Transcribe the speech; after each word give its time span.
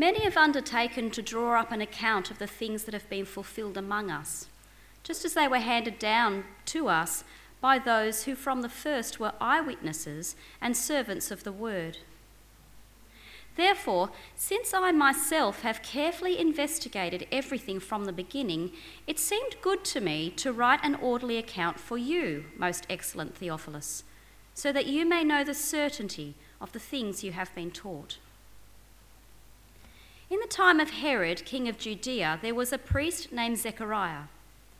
Many 0.00 0.20
have 0.20 0.36
undertaken 0.36 1.10
to 1.10 1.22
draw 1.22 1.60
up 1.60 1.72
an 1.72 1.80
account 1.80 2.30
of 2.30 2.38
the 2.38 2.46
things 2.46 2.84
that 2.84 2.94
have 2.94 3.10
been 3.10 3.24
fulfilled 3.24 3.76
among 3.76 4.12
us, 4.12 4.46
just 5.02 5.24
as 5.24 5.34
they 5.34 5.48
were 5.48 5.58
handed 5.58 5.98
down 5.98 6.44
to 6.66 6.86
us 6.86 7.24
by 7.60 7.80
those 7.80 8.22
who 8.22 8.36
from 8.36 8.62
the 8.62 8.68
first 8.68 9.18
were 9.18 9.32
eyewitnesses 9.40 10.36
and 10.60 10.76
servants 10.76 11.32
of 11.32 11.42
the 11.42 11.50
word. 11.50 11.98
Therefore, 13.56 14.10
since 14.36 14.72
I 14.72 14.92
myself 14.92 15.62
have 15.62 15.82
carefully 15.82 16.38
investigated 16.38 17.26
everything 17.32 17.80
from 17.80 18.04
the 18.04 18.12
beginning, 18.12 18.70
it 19.08 19.18
seemed 19.18 19.56
good 19.60 19.84
to 19.86 20.00
me 20.00 20.30
to 20.36 20.52
write 20.52 20.78
an 20.84 20.94
orderly 20.94 21.38
account 21.38 21.80
for 21.80 21.98
you, 21.98 22.44
most 22.56 22.86
excellent 22.88 23.36
Theophilus, 23.36 24.04
so 24.54 24.70
that 24.70 24.86
you 24.86 25.04
may 25.04 25.24
know 25.24 25.42
the 25.42 25.54
certainty 25.54 26.36
of 26.60 26.70
the 26.70 26.78
things 26.78 27.24
you 27.24 27.32
have 27.32 27.52
been 27.52 27.72
taught. 27.72 28.18
In 30.30 30.40
the 30.40 30.46
time 30.46 30.78
of 30.78 30.90
Herod, 30.90 31.46
king 31.46 31.68
of 31.68 31.78
Judea, 31.78 32.38
there 32.42 32.54
was 32.54 32.70
a 32.70 32.78
priest 32.78 33.32
named 33.32 33.58
Zechariah, 33.58 34.24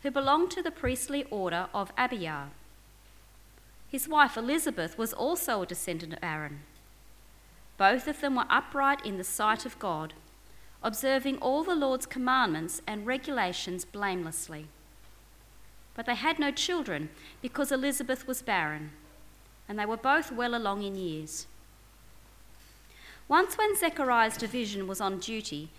who 0.02 0.10
belonged 0.10 0.50
to 0.50 0.62
the 0.62 0.70
priestly 0.70 1.24
order 1.30 1.68
of 1.72 1.90
Abijah. 1.96 2.50
His 3.90 4.06
wife 4.06 4.36
Elizabeth 4.36 4.98
was 4.98 5.14
also 5.14 5.62
a 5.62 5.66
descendant 5.66 6.12
of 6.12 6.18
Aaron. 6.22 6.60
Both 7.78 8.06
of 8.06 8.20
them 8.20 8.36
were 8.36 8.44
upright 8.50 9.06
in 9.06 9.16
the 9.16 9.24
sight 9.24 9.64
of 9.64 9.78
God, 9.78 10.12
observing 10.82 11.38
all 11.38 11.64
the 11.64 11.74
Lord's 11.74 12.04
commandments 12.04 12.82
and 12.86 13.06
regulations 13.06 13.86
blamelessly. 13.86 14.66
But 15.94 16.04
they 16.04 16.14
had 16.14 16.38
no 16.38 16.50
children 16.50 17.08
because 17.40 17.72
Elizabeth 17.72 18.26
was 18.26 18.42
barren, 18.42 18.90
and 19.66 19.78
they 19.78 19.86
were 19.86 19.96
both 19.96 20.30
well 20.30 20.54
along 20.54 20.82
in 20.82 20.94
years. 20.94 21.46
Once, 23.28 23.58
when 23.58 23.76
Zechariah's 23.76 24.38
division 24.38 24.86
was 24.86 25.00
on 25.00 25.18
duty 25.18 25.70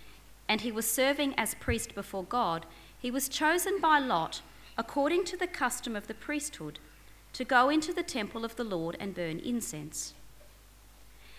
and 0.48 0.62
he 0.62 0.72
was 0.72 0.90
serving 0.90 1.34
as 1.36 1.56
priest 1.56 1.96
before 1.96 2.24
God, 2.24 2.66
he 2.98 3.10
was 3.10 3.28
chosen 3.28 3.82
by 3.82 3.98
Lot, 3.98 4.42
according 4.78 5.26
to 5.26 5.38
the 5.38 5.48
custom 5.48 5.96
of 5.96 6.08
the 6.08 6.14
priesthood, 6.14 6.80
to 7.34 7.44
go 7.44 7.70
into 7.70 7.92
the 7.92 8.04
temple 8.04 8.46
of 8.46 8.56
the 8.56 8.64
Lord 8.64 8.96
and 9.00 9.16
burn 9.16 9.40
incense. 9.40 10.14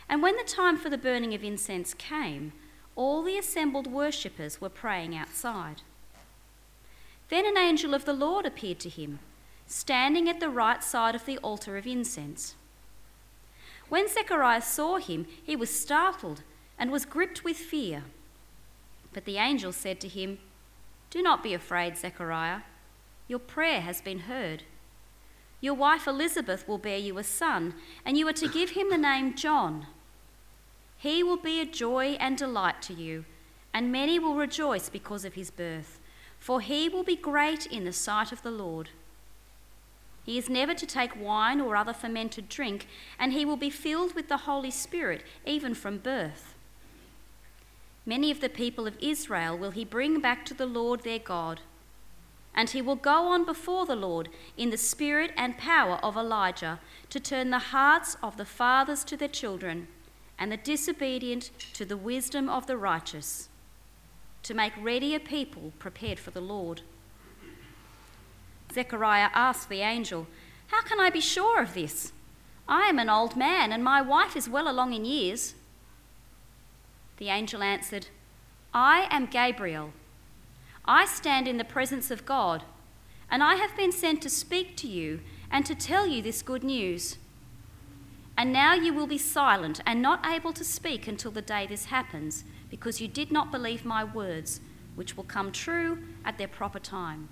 And 0.08 0.22
when 0.22 0.36
the 0.36 0.42
time 0.42 0.76
for 0.76 0.90
the 0.90 0.98
burning 0.98 1.34
of 1.34 1.44
incense 1.44 1.94
came, 1.94 2.52
all 2.96 3.22
the 3.22 3.38
assembled 3.38 3.86
worshippers 3.86 4.60
were 4.60 4.68
praying 4.68 5.16
outside. 5.16 5.82
Then 7.28 7.46
an 7.46 7.56
angel 7.56 7.94
of 7.94 8.04
the 8.04 8.12
Lord 8.12 8.44
appeared 8.44 8.80
to 8.80 8.88
him, 8.88 9.20
standing 9.68 10.28
at 10.28 10.40
the 10.40 10.50
right 10.50 10.82
side 10.82 11.14
of 11.14 11.26
the 11.26 11.38
altar 11.38 11.76
of 11.76 11.86
incense. 11.86 12.56
When 13.90 14.08
Zechariah 14.08 14.62
saw 14.62 14.96
him, 14.98 15.26
he 15.42 15.56
was 15.56 15.68
startled 15.68 16.42
and 16.78 16.90
was 16.90 17.04
gripped 17.04 17.44
with 17.44 17.56
fear. 17.56 18.04
But 19.12 19.24
the 19.24 19.36
angel 19.36 19.72
said 19.72 20.00
to 20.00 20.08
him, 20.08 20.38
Do 21.10 21.20
not 21.20 21.42
be 21.42 21.52
afraid, 21.52 21.98
Zechariah. 21.98 22.60
Your 23.26 23.40
prayer 23.40 23.80
has 23.80 24.00
been 24.00 24.20
heard. 24.20 24.62
Your 25.60 25.74
wife 25.74 26.06
Elizabeth 26.06 26.66
will 26.68 26.78
bear 26.78 26.98
you 26.98 27.18
a 27.18 27.24
son, 27.24 27.74
and 28.04 28.16
you 28.16 28.28
are 28.28 28.32
to 28.34 28.48
give 28.48 28.70
him 28.70 28.90
the 28.90 28.96
name 28.96 29.34
John. 29.34 29.86
He 30.96 31.24
will 31.24 31.36
be 31.36 31.60
a 31.60 31.66
joy 31.66 32.16
and 32.20 32.38
delight 32.38 32.80
to 32.82 32.94
you, 32.94 33.24
and 33.74 33.90
many 33.90 34.20
will 34.20 34.36
rejoice 34.36 34.88
because 34.88 35.24
of 35.24 35.34
his 35.34 35.50
birth, 35.50 35.98
for 36.38 36.60
he 36.60 36.88
will 36.88 37.04
be 37.04 37.16
great 37.16 37.66
in 37.66 37.84
the 37.84 37.92
sight 37.92 38.30
of 38.30 38.42
the 38.42 38.52
Lord. 38.52 38.90
He 40.24 40.38
is 40.38 40.48
never 40.50 40.74
to 40.74 40.86
take 40.86 41.20
wine 41.20 41.60
or 41.60 41.76
other 41.76 41.92
fermented 41.92 42.48
drink, 42.48 42.86
and 43.18 43.32
he 43.32 43.44
will 43.44 43.56
be 43.56 43.70
filled 43.70 44.14
with 44.14 44.28
the 44.28 44.38
Holy 44.38 44.70
Spirit 44.70 45.24
even 45.44 45.74
from 45.74 45.98
birth. 45.98 46.54
Many 48.06 48.30
of 48.30 48.40
the 48.40 48.48
people 48.48 48.86
of 48.86 48.96
Israel 49.00 49.56
will 49.56 49.70
he 49.70 49.84
bring 49.84 50.20
back 50.20 50.44
to 50.46 50.54
the 50.54 50.66
Lord 50.66 51.02
their 51.02 51.18
God, 51.18 51.60
and 52.54 52.70
he 52.70 52.82
will 52.82 52.96
go 52.96 53.28
on 53.28 53.44
before 53.44 53.86
the 53.86 53.96
Lord 53.96 54.28
in 54.56 54.70
the 54.70 54.76
spirit 54.76 55.32
and 55.36 55.56
power 55.56 55.98
of 56.02 56.16
Elijah 56.16 56.80
to 57.10 57.20
turn 57.20 57.50
the 57.50 57.58
hearts 57.58 58.16
of 58.22 58.36
the 58.36 58.44
fathers 58.44 59.04
to 59.04 59.16
their 59.16 59.28
children, 59.28 59.88
and 60.38 60.50
the 60.50 60.56
disobedient 60.56 61.50
to 61.74 61.84
the 61.84 61.96
wisdom 61.96 62.48
of 62.48 62.66
the 62.66 62.76
righteous, 62.76 63.48
to 64.42 64.54
make 64.54 64.72
ready 64.80 65.14
a 65.14 65.20
people 65.20 65.72
prepared 65.78 66.18
for 66.18 66.30
the 66.30 66.40
Lord. 66.40 66.82
Zechariah 68.72 69.30
asked 69.34 69.68
the 69.68 69.80
angel, 69.80 70.26
How 70.68 70.82
can 70.82 71.00
I 71.00 71.10
be 71.10 71.20
sure 71.20 71.62
of 71.62 71.74
this? 71.74 72.12
I 72.68 72.82
am 72.82 72.98
an 72.98 73.10
old 73.10 73.36
man, 73.36 73.72
and 73.72 73.82
my 73.82 74.00
wife 74.00 74.36
is 74.36 74.48
well 74.48 74.70
along 74.70 74.92
in 74.92 75.04
years. 75.04 75.54
The 77.16 77.28
angel 77.28 77.62
answered, 77.62 78.06
I 78.72 79.08
am 79.10 79.26
Gabriel. 79.26 79.92
I 80.84 81.04
stand 81.04 81.48
in 81.48 81.58
the 81.58 81.64
presence 81.64 82.10
of 82.10 82.24
God, 82.24 82.62
and 83.30 83.42
I 83.42 83.56
have 83.56 83.76
been 83.76 83.92
sent 83.92 84.22
to 84.22 84.30
speak 84.30 84.76
to 84.78 84.88
you 84.88 85.20
and 85.50 85.66
to 85.66 85.74
tell 85.74 86.06
you 86.06 86.22
this 86.22 86.42
good 86.42 86.62
news. 86.62 87.18
And 88.38 88.52
now 88.52 88.74
you 88.74 88.94
will 88.94 89.06
be 89.06 89.18
silent 89.18 89.80
and 89.84 90.00
not 90.00 90.24
able 90.24 90.52
to 90.52 90.64
speak 90.64 91.06
until 91.06 91.30
the 91.30 91.42
day 91.42 91.66
this 91.66 91.86
happens, 91.86 92.44
because 92.70 93.00
you 93.00 93.08
did 93.08 93.30
not 93.32 93.50
believe 93.50 93.84
my 93.84 94.04
words, 94.04 94.60
which 94.94 95.16
will 95.16 95.24
come 95.24 95.52
true 95.52 95.98
at 96.24 96.38
their 96.38 96.48
proper 96.48 96.78
time. 96.78 97.28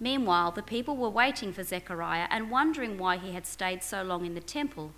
Meanwhile, 0.00 0.52
the 0.52 0.62
people 0.62 0.96
were 0.96 1.08
waiting 1.08 1.52
for 1.52 1.64
Zechariah 1.64 2.28
and 2.30 2.50
wondering 2.50 2.98
why 2.98 3.16
he 3.16 3.32
had 3.32 3.46
stayed 3.46 3.82
so 3.82 4.02
long 4.02 4.24
in 4.24 4.34
the 4.34 4.40
temple. 4.40 4.92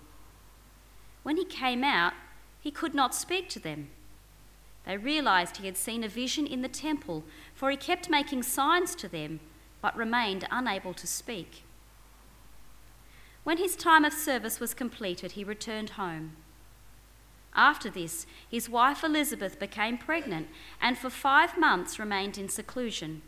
When 1.23 1.37
he 1.37 1.45
came 1.45 1.83
out, 1.83 2.13
he 2.59 2.71
could 2.71 2.93
not 2.93 3.15
speak 3.15 3.49
to 3.49 3.59
them. 3.59 3.89
They 4.85 4.97
realized 4.97 5.57
he 5.57 5.65
had 5.65 5.77
seen 5.77 6.03
a 6.03 6.07
vision 6.07 6.45
in 6.45 6.61
the 6.61 6.67
temple, 6.67 7.23
for 7.53 7.69
he 7.69 7.77
kept 7.77 8.09
making 8.09 8.43
signs 8.43 8.95
to 8.95 9.07
them, 9.07 9.39
but 9.81 9.95
remained 9.97 10.47
unable 10.51 10.93
to 10.95 11.07
speak. 11.07 11.63
When 13.43 13.57
his 13.57 13.75
time 13.75 14.05
of 14.05 14.13
service 14.13 14.59
was 14.59 14.75
completed, 14.75 15.33
he 15.33 15.43
returned 15.43 15.91
home. 15.91 16.35
After 17.55 17.89
this, 17.89 18.25
his 18.49 18.69
wife 18.69 19.03
Elizabeth 19.03 19.59
became 19.59 19.97
pregnant 19.97 20.47
and 20.79 20.97
for 20.97 21.09
five 21.09 21.57
months 21.57 21.99
remained 21.99 22.37
in 22.37 22.49
seclusion. 22.49 23.23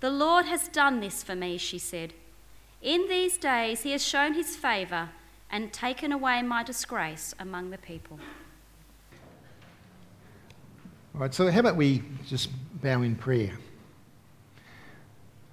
The 0.00 0.10
Lord 0.10 0.46
has 0.46 0.68
done 0.68 1.00
this 1.00 1.22
for 1.22 1.34
me, 1.34 1.58
she 1.58 1.78
said. 1.78 2.14
In 2.80 3.08
these 3.08 3.36
days 3.36 3.82
he 3.82 3.90
has 3.92 4.04
shown 4.04 4.34
his 4.34 4.54
favour 4.54 5.10
and 5.50 5.72
taken 5.72 6.12
away 6.12 6.42
my 6.42 6.62
disgrace 6.62 7.34
among 7.40 7.70
the 7.70 7.78
people. 7.78 8.20
All 11.14 11.22
right, 11.22 11.34
so 11.34 11.50
how 11.50 11.60
about 11.60 11.74
we 11.74 12.02
just 12.28 12.50
bow 12.80 13.02
in 13.02 13.16
prayer? 13.16 13.58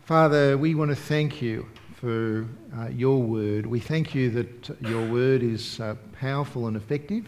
Father, 0.04 0.56
we 0.56 0.76
want 0.76 0.92
to 0.92 0.96
thank 0.96 1.42
you 1.42 1.66
for 1.96 2.46
uh, 2.78 2.90
your 2.90 3.24
word. 3.24 3.66
We 3.66 3.80
thank 3.80 4.14
you 4.14 4.30
that 4.30 4.78
your 4.88 5.08
word 5.10 5.42
is 5.42 5.80
uh, 5.80 5.96
powerful 6.20 6.68
and 6.68 6.78
effective. 6.78 7.28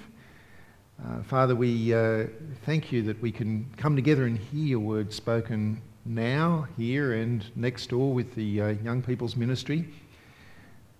Uh, 1.04 1.24
Father, 1.24 1.56
we 1.56 1.96
uh, 1.96 2.26
thank 2.64 2.92
you 2.92 3.02
that 3.04 3.20
we 3.20 3.32
can 3.32 3.66
come 3.78 3.96
together 3.96 4.26
and 4.26 4.38
hear 4.38 4.66
your 4.66 4.80
word 4.80 5.12
spoken 5.12 5.82
now, 6.08 6.68
here, 6.78 7.14
and 7.14 7.46
next 7.56 7.88
door 7.88 8.14
with 8.14 8.34
the 8.36 8.62
uh, 8.62 8.68
young 8.84 9.02
people's 9.02 9.36
ministry. 9.36 9.88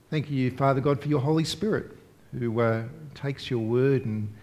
Thank 0.10 0.30
you, 0.30 0.52
Father 0.52 0.82
God, 0.82 1.02
for 1.02 1.08
your 1.08 1.20
Holy 1.20 1.44
Spirit 1.44 1.98
who 2.38 2.60
uh, 2.60 2.84
takes 3.16 3.50
your 3.50 3.60
word 3.60 4.06
and 4.06 4.34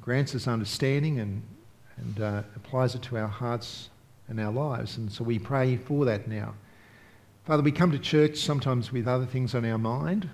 grants 0.00 0.34
us 0.34 0.46
understanding 0.46 1.20
and, 1.20 1.42
and 1.96 2.20
uh, 2.20 2.42
applies 2.56 2.94
it 2.94 3.02
to 3.02 3.16
our 3.16 3.28
hearts 3.28 3.88
and 4.28 4.40
our 4.40 4.52
lives. 4.52 4.96
And 4.96 5.10
so 5.10 5.24
we 5.24 5.38
pray 5.38 5.76
for 5.76 6.04
that 6.04 6.28
now. 6.28 6.54
Father, 7.44 7.62
we 7.62 7.72
come 7.72 7.90
to 7.92 7.98
church 7.98 8.38
sometimes 8.38 8.92
with 8.92 9.08
other 9.08 9.26
things 9.26 9.54
on 9.54 9.64
our 9.64 9.78
mind. 9.78 10.28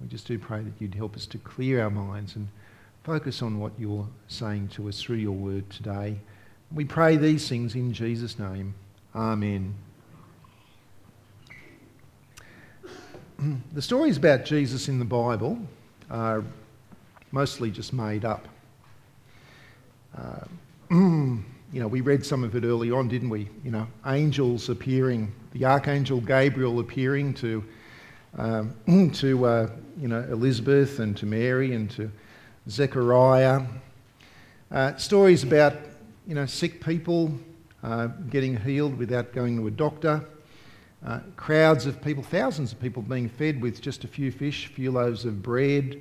We 0.00 0.08
just 0.08 0.26
do 0.26 0.38
pray 0.38 0.62
that 0.62 0.72
you'd 0.78 0.94
help 0.94 1.16
us 1.16 1.26
to 1.26 1.38
clear 1.38 1.82
our 1.82 1.90
minds 1.90 2.36
and 2.36 2.48
focus 3.04 3.42
on 3.42 3.58
what 3.58 3.72
you're 3.78 4.06
saying 4.28 4.68
to 4.68 4.88
us 4.88 5.00
through 5.00 5.16
your 5.16 5.32
word 5.32 5.68
today. 5.70 6.18
We 6.72 6.84
pray 6.84 7.16
these 7.16 7.48
things 7.48 7.74
in 7.74 7.92
Jesus' 7.92 8.38
name. 8.38 8.74
Amen. 9.14 9.74
The 13.74 13.82
stories 13.82 14.16
about 14.16 14.46
Jesus 14.46 14.88
in 14.88 14.98
the 14.98 15.04
Bible 15.04 15.58
are 16.10 16.42
mostly 17.30 17.70
just 17.70 17.92
made 17.92 18.24
up. 18.24 18.48
Uh, 20.16 20.44
you 20.90 21.44
know, 21.74 21.88
we 21.88 22.00
read 22.00 22.24
some 22.24 22.42
of 22.42 22.56
it 22.56 22.64
early 22.64 22.90
on, 22.90 23.08
didn't 23.08 23.28
we? 23.28 23.50
You 23.62 23.72
know, 23.72 23.86
angels 24.06 24.70
appearing, 24.70 25.30
the 25.52 25.66
archangel 25.66 26.18
Gabriel 26.22 26.80
appearing 26.80 27.34
to, 27.34 27.62
um, 28.38 29.10
to 29.14 29.44
uh, 29.44 29.70
you 30.00 30.08
know, 30.08 30.22
Elizabeth 30.30 31.00
and 31.00 31.14
to 31.18 31.26
Mary 31.26 31.74
and 31.74 31.90
to 31.90 32.10
Zechariah. 32.70 33.60
Uh, 34.70 34.96
stories 34.96 35.42
about, 35.42 35.74
you 36.26 36.34
know, 36.34 36.46
sick 36.46 36.82
people 36.82 37.30
uh, 37.82 38.06
getting 38.30 38.56
healed 38.56 38.96
without 38.96 39.32
going 39.32 39.56
to 39.56 39.66
a 39.66 39.70
doctor. 39.70 40.24
Uh, 41.04 41.18
crowds 41.36 41.84
of 41.86 42.00
people, 42.00 42.22
thousands 42.22 42.72
of 42.72 42.80
people 42.80 43.02
being 43.02 43.28
fed 43.28 43.60
with 43.60 43.80
just 43.80 44.04
a 44.04 44.08
few 44.08 44.30
fish, 44.30 44.66
a 44.66 44.68
few 44.68 44.92
loaves 44.92 45.24
of 45.24 45.42
bread, 45.42 46.00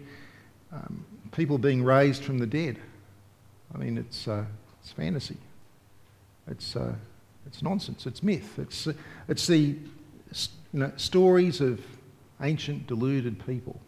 um, 0.72 1.04
people 1.32 1.58
being 1.58 1.84
raised 1.84 2.24
from 2.24 2.38
the 2.38 2.46
dead. 2.46 2.78
I 3.74 3.80
mean, 3.80 3.98
it's, 3.98 4.28
uh, 4.28 4.46
it's 4.80 4.92
fantasy. 4.92 5.38
It's, 6.48 6.76
uh, 6.76 6.94
it's 7.48 7.64
nonsense. 7.64 8.06
It's 8.06 8.22
myth. 8.22 8.60
It's, 8.60 8.86
uh, 8.86 8.94
it's 9.28 9.48
the 9.48 9.76
you 10.34 10.48
know, 10.74 10.92
stories 10.98 11.62
of 11.62 11.80
ancient 12.42 12.86
deluded 12.86 13.44
people. 13.46 13.80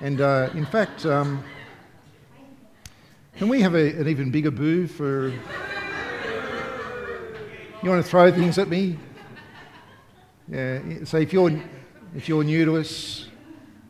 And 0.00 0.20
uh, 0.20 0.50
in 0.54 0.66
fact, 0.66 1.06
um, 1.06 1.44
can 3.36 3.48
we 3.48 3.60
have 3.60 3.74
a, 3.74 3.90
an 4.00 4.08
even 4.08 4.30
bigger 4.30 4.50
boo 4.50 4.86
for. 4.86 5.32
You 7.82 7.88
want 7.88 8.04
to 8.04 8.10
throw 8.10 8.30
things 8.30 8.58
at 8.58 8.68
me? 8.68 8.98
Yeah, 10.50 10.80
so 11.04 11.16
if 11.16 11.32
you're, 11.32 11.50
if 12.14 12.28
you're 12.28 12.44
new 12.44 12.66
to 12.66 12.76
us, 12.76 13.26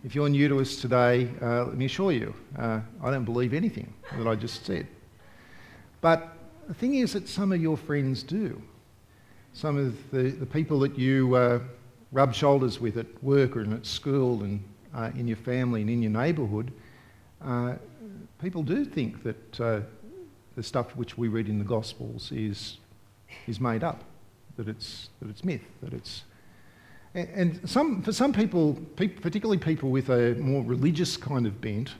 if 0.04 0.14
you're 0.14 0.28
new 0.28 0.48
to 0.48 0.60
us 0.60 0.76
today, 0.76 1.28
uh, 1.42 1.64
let 1.64 1.76
me 1.76 1.86
assure 1.86 2.12
you, 2.12 2.32
uh, 2.56 2.82
I 3.02 3.10
don't 3.10 3.24
believe 3.24 3.52
anything 3.52 3.92
that 4.16 4.28
I 4.28 4.36
just 4.36 4.64
said. 4.64 4.86
But 6.00 6.36
the 6.68 6.74
thing 6.74 6.94
is 6.94 7.14
that 7.14 7.28
some 7.28 7.50
of 7.50 7.60
your 7.60 7.76
friends 7.76 8.22
do. 8.22 8.62
Some 9.54 9.76
of 9.76 10.10
the, 10.12 10.30
the 10.30 10.46
people 10.46 10.78
that 10.80 10.96
you 10.96 11.34
uh, 11.34 11.58
rub 12.12 12.32
shoulders 12.32 12.78
with 12.78 12.96
at 12.96 13.08
work 13.24 13.56
or 13.56 13.62
at 13.74 13.84
school 13.84 14.44
and 14.44 14.62
uh, 14.94 15.10
in 15.16 15.26
your 15.26 15.36
family 15.36 15.80
and 15.80 15.90
in 15.90 16.00
your 16.00 16.12
neighbourhood, 16.12 16.72
uh, 17.44 17.74
people 18.40 18.62
do 18.62 18.84
think 18.84 19.24
that 19.24 19.60
uh, 19.60 19.80
the 20.54 20.62
stuff 20.62 20.94
which 20.94 21.18
we 21.18 21.26
read 21.26 21.48
in 21.48 21.58
the 21.58 21.64
Gospels 21.64 22.30
is, 22.30 22.76
is 23.46 23.60
made 23.60 23.84
up, 23.84 24.04
that 24.56 24.68
it's, 24.68 25.10
that 25.20 25.30
it's 25.30 25.44
myth, 25.44 25.62
that 25.82 25.92
it's 25.92 26.24
and 27.14 27.68
some, 27.68 28.02
for 28.02 28.12
some 28.12 28.32
people, 28.32 28.78
particularly 28.94 29.58
people 29.58 29.90
with 29.90 30.10
a 30.10 30.36
more 30.36 30.62
religious 30.62 31.16
kind 31.16 31.44
of 31.44 31.60
bent, 31.60 31.94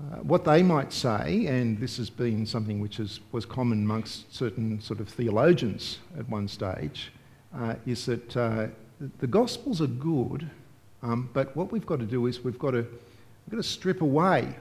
uh, 0.00 0.16
what 0.16 0.44
they 0.44 0.62
might 0.62 0.92
say, 0.92 1.46
and 1.46 1.78
this 1.78 1.96
has 1.98 2.10
been 2.10 2.46
something 2.46 2.80
which 2.80 2.98
is, 2.98 3.20
was 3.30 3.46
common 3.46 3.84
amongst 3.84 4.34
certain 4.34 4.80
sort 4.80 4.98
of 4.98 5.08
theologians 5.08 5.98
at 6.18 6.28
one 6.28 6.48
stage, 6.48 7.12
uh, 7.56 7.74
is 7.86 8.06
that 8.06 8.36
uh, 8.36 8.66
the 9.18 9.26
Gospels 9.26 9.80
are 9.80 9.86
good, 9.86 10.50
um, 11.02 11.30
but 11.32 11.54
what 11.56 11.70
we've 11.70 11.86
got 11.86 12.00
to 12.00 12.06
do 12.06 12.26
is 12.26 12.42
we've 12.42 12.58
got 12.58 12.72
to, 12.72 12.78
we've 12.78 13.50
got 13.50 13.56
to 13.58 13.62
strip 13.62 14.00
away 14.00 14.52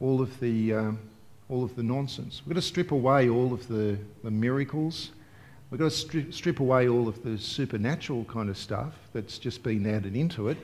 all 0.00 0.22
of 0.22 0.40
the, 0.40 0.72
um, 0.72 0.98
all 1.48 1.64
of 1.64 1.76
the 1.76 1.82
nonsense. 1.82 2.42
We've 2.44 2.54
got 2.54 2.60
to 2.60 2.66
strip 2.66 2.90
away 2.92 3.28
all 3.28 3.52
of 3.52 3.68
the, 3.68 3.98
the 4.24 4.30
miracles 4.30 5.10
We've 5.70 5.80
got 5.80 5.90
to 5.90 5.96
strip, 5.96 6.32
strip 6.32 6.60
away 6.60 6.88
all 6.88 7.08
of 7.08 7.24
the 7.24 7.36
supernatural 7.36 8.24
kind 8.26 8.48
of 8.48 8.56
stuff 8.56 8.92
that's 9.12 9.36
just 9.36 9.64
been 9.64 9.84
added 9.84 10.14
into 10.14 10.48
it. 10.48 10.58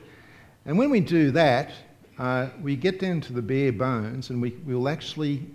And 0.65 0.77
when 0.77 0.89
we 0.89 1.01
do 1.01 1.29
that, 1.31 1.71
uh, 2.17 2.47
we 2.61 2.77
get 2.77 3.01
down 3.01 3.19
to 3.21 3.33
the 3.33 3.41
bare 3.41 3.73
bones 3.73 4.29
and 4.29 4.41
we, 4.41 4.51
will 4.65 4.87
actually, 4.87 5.45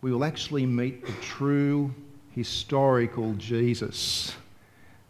we 0.00 0.12
will 0.12 0.24
actually 0.24 0.64
meet 0.64 1.04
the 1.04 1.12
true 1.20 1.94
historical 2.30 3.34
Jesus, 3.34 4.34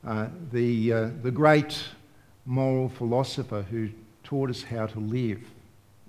uh, 0.04 0.28
the, 0.50 0.92
uh, 0.92 1.10
the 1.22 1.30
great 1.30 1.80
moral 2.44 2.88
philosopher 2.88 3.62
who 3.70 3.88
taught 4.24 4.50
us 4.50 4.64
how 4.64 4.86
to 4.86 4.98
live. 4.98 5.42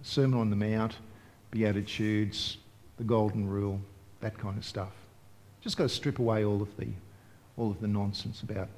Sermon 0.02 0.40
on 0.40 0.50
the 0.50 0.56
Mount, 0.56 0.96
Beatitudes, 1.52 2.58
the 2.98 3.04
Golden 3.04 3.48
Rule, 3.48 3.80
that 4.22 4.38
kind 4.38 4.58
of 4.58 4.66
stuff. 4.66 4.92
Just 5.62 5.78
got 5.78 5.84
to 5.84 5.90
strip 5.90 6.20
away 6.20 6.46
all 6.46 6.62
of 6.62 6.76
the 6.78 6.88
all 7.58 7.72
of 7.72 7.82
the 7.82 7.88
nonsense 7.88 8.44
about 8.44 8.70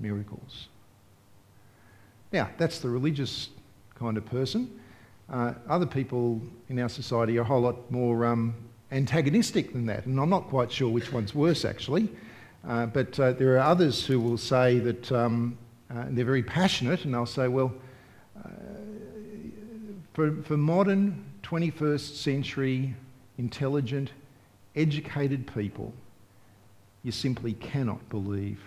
miracles. 0.00 0.68
Now, 2.32 2.48
that's 2.56 2.78
the 2.78 2.88
religious 2.88 3.50
kind 3.94 4.16
of 4.16 4.24
person. 4.24 4.80
Uh, 5.30 5.52
other 5.68 5.84
people 5.84 6.40
in 6.70 6.78
our 6.78 6.88
society 6.88 7.36
are 7.36 7.42
a 7.42 7.44
whole 7.44 7.60
lot 7.60 7.90
more 7.90 8.24
um, 8.24 8.54
antagonistic 8.90 9.72
than 9.74 9.84
that, 9.86 10.06
and 10.06 10.18
I'm 10.18 10.30
not 10.30 10.48
quite 10.48 10.72
sure 10.72 10.88
which 10.88 11.12
one's 11.12 11.34
worse 11.34 11.64
actually. 11.64 12.08
Uh, 12.66 12.86
but 12.86 13.18
uh, 13.18 13.32
there 13.32 13.56
are 13.56 13.60
others 13.60 14.06
who 14.06 14.20
will 14.20 14.38
say 14.38 14.78
that 14.78 15.10
um, 15.12 15.58
uh, 15.90 16.04
they're 16.08 16.24
very 16.24 16.42
passionate, 16.42 17.04
and 17.04 17.12
they'll 17.12 17.26
say, 17.26 17.48
well, 17.48 17.72
uh, 18.38 18.48
for, 20.14 20.42
for 20.42 20.56
modern 20.56 21.24
21st 21.42 22.16
century 22.16 22.94
intelligent, 23.38 24.10
educated 24.76 25.52
people, 25.52 25.92
you 27.02 27.12
simply 27.12 27.54
cannot 27.54 28.08
believe 28.08 28.60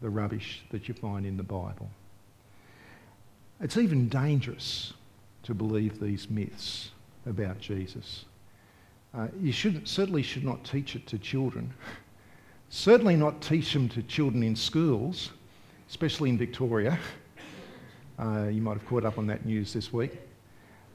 the 0.00 0.10
rubbish 0.10 0.62
that 0.70 0.88
you 0.88 0.94
find 0.94 1.26
in 1.26 1.36
the 1.36 1.42
Bible. 1.42 1.90
It's 3.60 3.76
even 3.76 4.08
dangerous 4.08 4.92
to 5.44 5.54
believe 5.54 6.00
these 6.00 6.30
myths 6.30 6.90
about 7.26 7.58
Jesus. 7.58 8.24
Uh, 9.14 9.28
you 9.40 9.52
should, 9.52 9.86
certainly 9.88 10.22
should 10.22 10.44
not 10.44 10.64
teach 10.64 10.94
it 10.94 11.06
to 11.08 11.18
children. 11.18 11.72
certainly 12.68 13.16
not 13.16 13.40
teach 13.40 13.72
them 13.72 13.88
to 13.88 14.02
children 14.02 14.42
in 14.42 14.54
schools, 14.54 15.30
especially 15.88 16.30
in 16.30 16.38
Victoria. 16.38 16.98
Uh, 18.18 18.48
you 18.48 18.60
might 18.60 18.74
have 18.74 18.86
caught 18.86 19.04
up 19.04 19.16
on 19.16 19.26
that 19.28 19.46
news 19.46 19.72
this 19.72 19.92
week. 19.92 20.18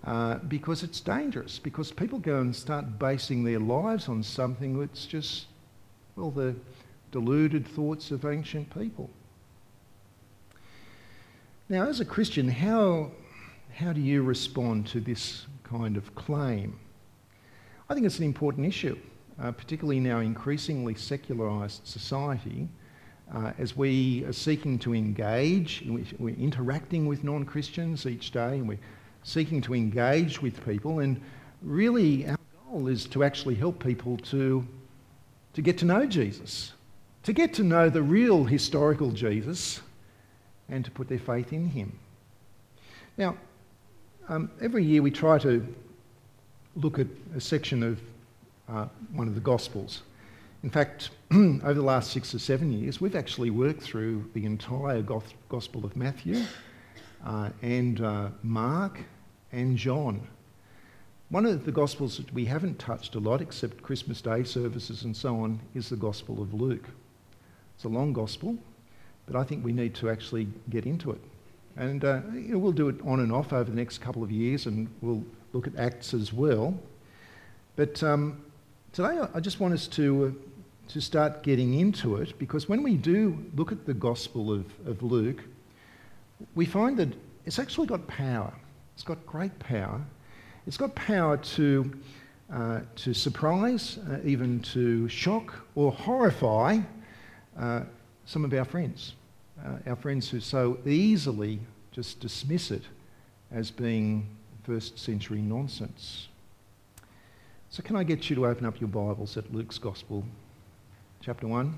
Uh, 0.04 0.36
because 0.50 0.84
it's 0.84 1.00
dangerous, 1.00 1.60
because 1.60 1.92
people 1.92 2.20
go 2.20 2.42
and 2.42 2.54
start 2.54 3.00
basing 3.00 3.44
their 3.44 3.60
lives 3.60 4.10
on 4.10 4.22
something 4.22 4.78
that's 4.78 5.06
just, 5.06 5.46
well, 6.18 6.30
the, 6.30 6.54
deluded 7.14 7.68
thoughts 7.68 8.10
of 8.10 8.26
ancient 8.26 8.74
people. 8.74 9.10
Now, 11.70 11.88
as 11.88 12.00
a 12.00 12.06
Christian, 12.06 12.50
how, 12.50 13.12
how 13.74 13.94
do 13.94 14.02
you 14.02 14.24
respond 14.24 14.88
to 14.88 15.00
this 15.00 15.46
kind 15.64 15.96
of 15.96 16.14
claim? 16.16 16.78
I 17.88 17.94
think 17.94 18.08
it's 18.08 18.18
an 18.18 18.26
important 18.26 18.66
issue, 18.66 18.98
uh, 19.40 19.52
particularly 19.52 19.98
in 19.98 20.10
our 20.10 20.24
increasingly 20.24 20.96
secularised 20.96 21.86
society. 21.86 22.68
Uh, 23.32 23.54
as 23.60 23.78
we 23.78 24.26
are 24.26 24.34
seeking 24.34 24.80
to 24.80 24.96
engage, 24.96 25.84
we're 26.20 26.36
interacting 26.36 27.06
with 27.06 27.24
non 27.24 27.46
Christians 27.46 28.08
each 28.08 28.32
day 28.32 28.58
and 28.58 28.68
we're 28.68 28.80
seeking 29.24 29.62
to 29.62 29.74
engage 29.74 30.42
with 30.42 30.64
people, 30.66 31.00
and 31.00 31.20
really 31.62 32.28
our 32.28 32.38
goal 32.70 32.88
is 32.88 33.06
to 33.08 33.24
actually 33.24 33.56
help 33.56 33.84
people 33.84 34.18
to, 34.18 34.66
to 35.54 35.62
get 35.62 35.78
to 35.80 35.86
know 35.86 36.06
Jesus, 36.06 36.74
to 37.24 37.34
get 37.34 37.54
to 37.56 37.64
know 37.64 37.90
the 37.90 38.04
real 38.04 38.44
historical 38.44 39.12
Jesus 39.12 39.82
and 40.70 40.84
to 40.86 40.92
put 40.92 41.08
their 41.08 41.20
faith 41.20 41.54
in 41.54 41.68
him. 41.68 41.98
Now, 43.18 43.38
um, 44.28 44.50
every 44.62 44.84
year 44.84 45.02
we 45.02 45.12
try 45.12 45.38
to 45.40 45.66
look 46.76 47.00
at 47.00 47.08
a 47.36 47.42
section 47.42 47.84
of 47.84 48.02
uh, 48.70 48.88
one 49.14 49.28
of 49.28 49.36
the 49.36 49.42
Gospels. 49.42 50.04
In 50.64 50.70
fact, 50.70 51.10
over 51.32 51.74
the 51.74 51.82
last 51.82 52.12
six 52.12 52.34
or 52.34 52.40
seven 52.40 52.72
years, 52.72 53.02
we've 53.02 53.16
actually 53.16 53.50
worked 53.50 53.82
through 53.82 54.30
the 54.34 54.46
entire 54.46 55.02
Gospel 55.50 55.86
of 55.86 55.96
Matthew 55.96 56.44
uh, 57.26 57.50
and 57.62 58.02
uh, 58.02 58.30
Mark 58.42 59.00
and 59.52 59.78
John. 59.78 60.28
One 61.30 61.46
of 61.46 61.66
the 61.66 61.72
Gospels 61.72 62.18
that 62.18 62.32
we 62.34 62.46
haven't 62.46 62.78
touched 62.80 63.16
a 63.16 63.20
lot, 63.20 63.42
except 63.42 63.82
Christmas 63.82 64.22
Day 64.22 64.44
services 64.44 65.04
and 65.04 65.16
so 65.16 65.40
on, 65.40 65.60
is 65.74 65.90
the 65.90 65.96
Gospel 65.96 66.42
of 66.42 66.54
Luke. 66.54 66.88
It's 67.76 67.86
a 67.86 67.90
long 67.90 68.14
gospel, 68.14 68.58
but 69.26 69.36
I 69.36 69.44
think 69.44 69.66
we 69.66 69.74
need 69.74 69.96
to 69.96 70.10
actually 70.10 70.48
get 70.70 70.86
into 70.86 71.12
it. 71.12 71.22
And 71.76 72.06
uh, 72.06 72.22
you 72.34 72.50
know, 72.50 72.60
we'll 72.60 72.72
do 72.72 72.90
it 72.90 72.98
on 73.04 73.20
and 73.20 73.32
off 73.32 73.52
over 73.52 73.70
the 73.70 73.76
next 73.76 74.00
couple 74.00 74.24
of 74.24 74.32
years, 74.32 74.68
and 74.68 74.88
we'll 75.02 75.24
look 75.54 75.66
at 75.66 75.76
Acts 75.76 76.14
as 76.14 76.32
well. 76.32 76.78
But 77.76 78.04
um, 78.04 78.44
today 78.92 79.20
I 79.34 79.40
just 79.40 79.60
want 79.60 79.74
us 79.74 79.88
to, 79.88 80.26
uh, 80.26 80.92
to 80.92 81.02
start 81.02 81.42
getting 81.42 81.80
into 81.80 82.18
it 82.18 82.38
because 82.38 82.70
when 82.70 82.84
we 82.84 82.96
do 82.96 83.44
look 83.56 83.72
at 83.72 83.88
the 83.88 83.94
Gospel 83.96 84.54
of, 84.54 84.66
of 84.86 85.02
Luke, 85.02 85.44
we 86.56 86.66
find 86.66 86.98
that 86.98 87.10
it's 87.46 87.60
actually 87.60 87.88
got 87.88 88.08
power. 88.08 88.54
It's 88.96 89.04
got 89.04 89.26
great 89.26 89.58
power. 89.60 90.02
It's 90.66 90.78
got 90.78 90.96
power 90.96 91.38
to, 91.38 91.94
uh, 92.52 92.82
to 92.96 93.14
surprise, 93.14 94.00
uh, 94.10 94.20
even 94.24 94.60
to 94.62 95.08
shock 95.10 95.54
or 95.76 95.92
horrify 95.92 96.80
uh, 97.58 97.82
some 98.26 98.46
of 98.46 98.54
our 98.54 98.66
friends, 98.66 99.14
uh, 99.64 99.78
our 99.88 99.96
friends 99.96 100.30
who 100.30 100.40
so 100.40 100.78
easily 100.86 101.60
just 101.92 102.20
dismiss 102.20 102.72
it 102.72 102.84
as 103.52 103.70
being 103.70 104.28
first 104.64 104.98
century 104.98 105.42
nonsense. 105.42 106.28
So, 107.70 107.84
can 107.84 107.96
I 107.96 108.04
get 108.04 108.30
you 108.30 108.36
to 108.38 108.48
open 108.48 108.66
up 108.66 108.80
your 108.80 108.88
Bibles 108.88 109.36
at 109.36 109.54
Luke's 109.54 109.78
Gospel, 109.78 110.24
chapter 111.22 111.48
1? 111.48 111.76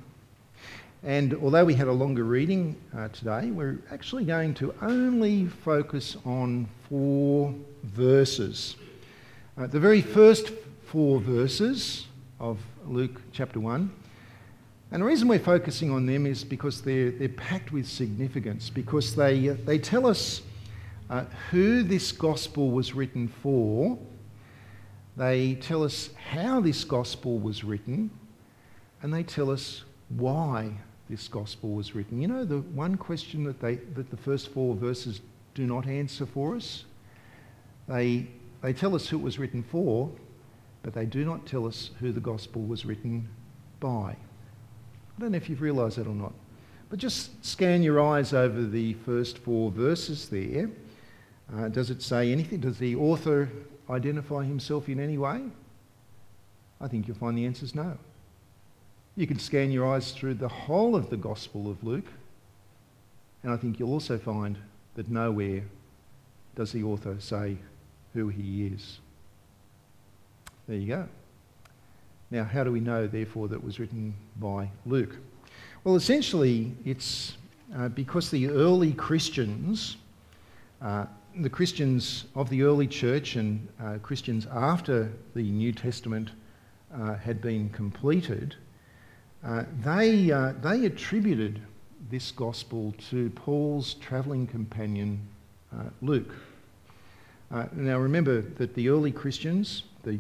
And 1.06 1.36
although 1.36 1.64
we 1.64 1.76
had 1.76 1.88
a 1.88 1.94
longer 1.94 2.24
reading 2.24 2.76
uh, 2.98 3.10
today, 3.10 3.52
we're 3.52 3.80
actually 3.92 4.26
going 4.26 4.56
to 4.56 4.74
only 4.82 5.46
focus 5.46 6.18
on 6.26 6.68
four 6.90 7.54
verses. 7.84 8.76
Uh, 9.56 9.68
the 9.68 9.80
very 9.80 10.02
first 10.02 10.52
four 10.84 11.20
verses 11.20 12.08
of 12.40 12.58
Luke 12.88 13.22
chapter 13.32 13.60
1 13.60 13.92
and 14.92 15.02
the 15.02 15.06
reason 15.06 15.28
we're 15.28 15.40
focusing 15.40 15.92
on 15.92 16.06
them 16.06 16.26
is 16.26 16.44
because 16.44 16.82
they're, 16.82 17.12
they're 17.12 17.30
packed 17.30 17.72
with 17.72 17.88
significance, 17.88 18.70
because 18.70 19.16
they, 19.16 19.50
uh, 19.50 19.56
they 19.66 19.78
tell 19.78 20.08
us 20.08 20.42
uh, 21.10 21.26
who 21.52 21.84
this 21.84 22.12
gospel 22.12 22.72
was 22.72 22.94
written 22.94 23.28
for, 23.28 23.98
they 25.18 25.56
tell 25.56 25.84
us 25.84 26.10
how 26.32 26.62
this 26.62 26.84
gospel 26.84 27.38
was 27.40 27.64
written, 27.64 28.10
and 29.02 29.14
they 29.14 29.24
tell 29.24 29.52
us 29.52 29.84
why 30.10 30.72
this 31.10 31.28
gospel 31.28 31.72
was 31.72 31.94
written. 31.96 32.22
You 32.22 32.28
know, 32.28 32.46
the 32.46 32.60
one 32.60 32.96
question 32.96 33.44
that, 33.44 33.60
they, 33.60 33.76
that 33.96 34.10
the 34.10 34.18
first 34.18 34.50
four 34.50 34.76
verses 34.76 35.22
do 35.54 35.66
not 35.66 35.88
answer 35.88 36.26
for 36.26 36.56
us? 36.56 36.86
They, 37.88 38.28
they 38.62 38.74
tell 38.74 38.96
us 38.96 39.08
who 39.08 39.20
it 39.20 39.24
was 39.24 39.38
written 39.38 39.64
for, 39.64 40.10
but 40.82 40.94
they 40.94 41.06
do 41.06 41.24
not 41.24 41.46
tell 41.46 41.68
us 41.68 41.92
who 42.00 42.12
the 42.12 42.20
gospel 42.20 42.64
was 42.64 42.86
written 42.86 43.28
by. 43.80 44.16
I 45.18 45.22
don't 45.22 45.32
know 45.32 45.38
if 45.38 45.50
you've 45.50 45.62
realised 45.62 45.98
that 45.98 46.08
or 46.08 46.16
not. 46.16 46.34
But 46.90 47.00
just 47.00 47.44
scan 47.46 47.84
your 47.84 48.04
eyes 48.04 48.34
over 48.34 48.64
the 48.64 48.94
first 48.94 49.38
four 49.40 49.72
verses 49.72 50.30
there. 50.30 50.70
Uh, 51.56 51.70
does 51.70 51.90
it 51.90 52.02
say 52.02 52.32
anything? 52.32 52.60
Does 52.60 52.78
the 52.78 52.96
author 52.96 53.50
identify 53.90 54.44
himself 54.44 54.90
in 54.90 55.00
any 55.00 55.18
way? 55.18 55.42
I 56.82 56.88
think 56.88 57.08
you'll 57.08 57.18
find 57.18 57.38
the 57.38 57.46
answer 57.46 57.66
is 57.66 57.76
no. 57.76 57.98
You 59.18 59.28
can 59.28 59.40
scan 59.40 59.72
your 59.72 59.88
eyes 59.88 60.12
through 60.12 60.34
the 60.36 60.50
whole 60.50 60.96
of 60.96 61.10
the 61.10 61.18
Gospel 61.18 61.70
of 61.70 61.84
Luke, 61.84 62.08
and 63.44 63.54
I 63.54 63.58
think 63.58 63.80
you'll 63.80 63.94
also 63.94 64.18
find 64.18 64.58
that 64.96 65.10
nowhere 65.10 65.64
does 66.56 66.72
the 66.72 66.84
author 66.84 67.16
say 67.20 67.58
who 68.14 68.28
he 68.28 68.68
is. 68.68 69.00
There 70.68 70.78
you 70.78 70.88
go. 70.88 71.08
Now, 72.32 72.44
how 72.44 72.64
do 72.64 72.72
we 72.72 72.80
know, 72.80 73.08
therefore, 73.08 73.48
that 73.50 73.56
it 73.56 73.64
was 73.64 73.80
written 73.80 74.16
by 74.38 74.70
Luke? 74.86 75.16
Well, 75.84 75.96
essentially, 75.96 76.76
it's 76.84 77.38
uh, 77.76 77.90
because 77.90 78.32
the 78.32 78.50
early 78.50 78.94
Christians, 78.94 79.98
uh, 80.82 81.06
the 81.40 81.50
Christians 81.50 82.26
of 82.36 82.50
the 82.50 82.64
early 82.64 82.88
church 82.88 83.36
and 83.36 83.68
uh, 83.82 83.98
Christians 84.02 84.48
after 84.52 85.12
the 85.36 85.44
New 85.44 85.72
Testament 85.72 86.32
uh, 86.94 87.16
had 87.16 87.42
been 87.42 87.70
completed, 87.70 88.56
uh, 89.46 89.64
they, 89.84 90.32
uh, 90.32 90.54
they 90.62 90.86
attributed 90.86 91.62
this 92.10 92.32
gospel 92.32 92.94
to 93.10 93.30
Paul's 93.32 93.94
travelling 93.96 94.48
companion, 94.48 95.20
Luke. 96.02 96.34
now, 97.52 97.98
remember 97.98 98.42
that 98.42 98.74
the 98.76 98.90
early 98.90 99.12
Christians, 99.12 99.84
the 100.04 100.20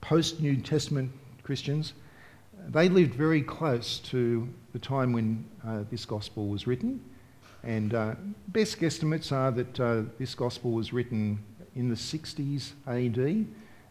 post 0.00 0.40
New 0.40 0.56
Testament 0.56 1.10
Christians, 1.42 1.94
they 2.68 2.88
lived 2.88 3.14
very 3.14 3.42
close 3.42 3.98
to 3.98 4.48
the 4.72 4.78
time 4.78 5.12
when 5.12 5.44
uh, 5.66 5.80
this 5.90 6.04
gospel 6.04 6.48
was 6.48 6.66
written. 6.66 7.02
And 7.64 7.94
uh, 7.94 8.14
best 8.48 8.80
guesstimates 8.80 9.32
are 9.32 9.50
that 9.52 9.80
uh, 9.80 10.02
this 10.18 10.34
gospel 10.34 10.72
was 10.72 10.92
written 10.92 11.38
in 11.76 11.88
the 11.88 11.94
60s 11.94 12.72
AD 12.86 13.46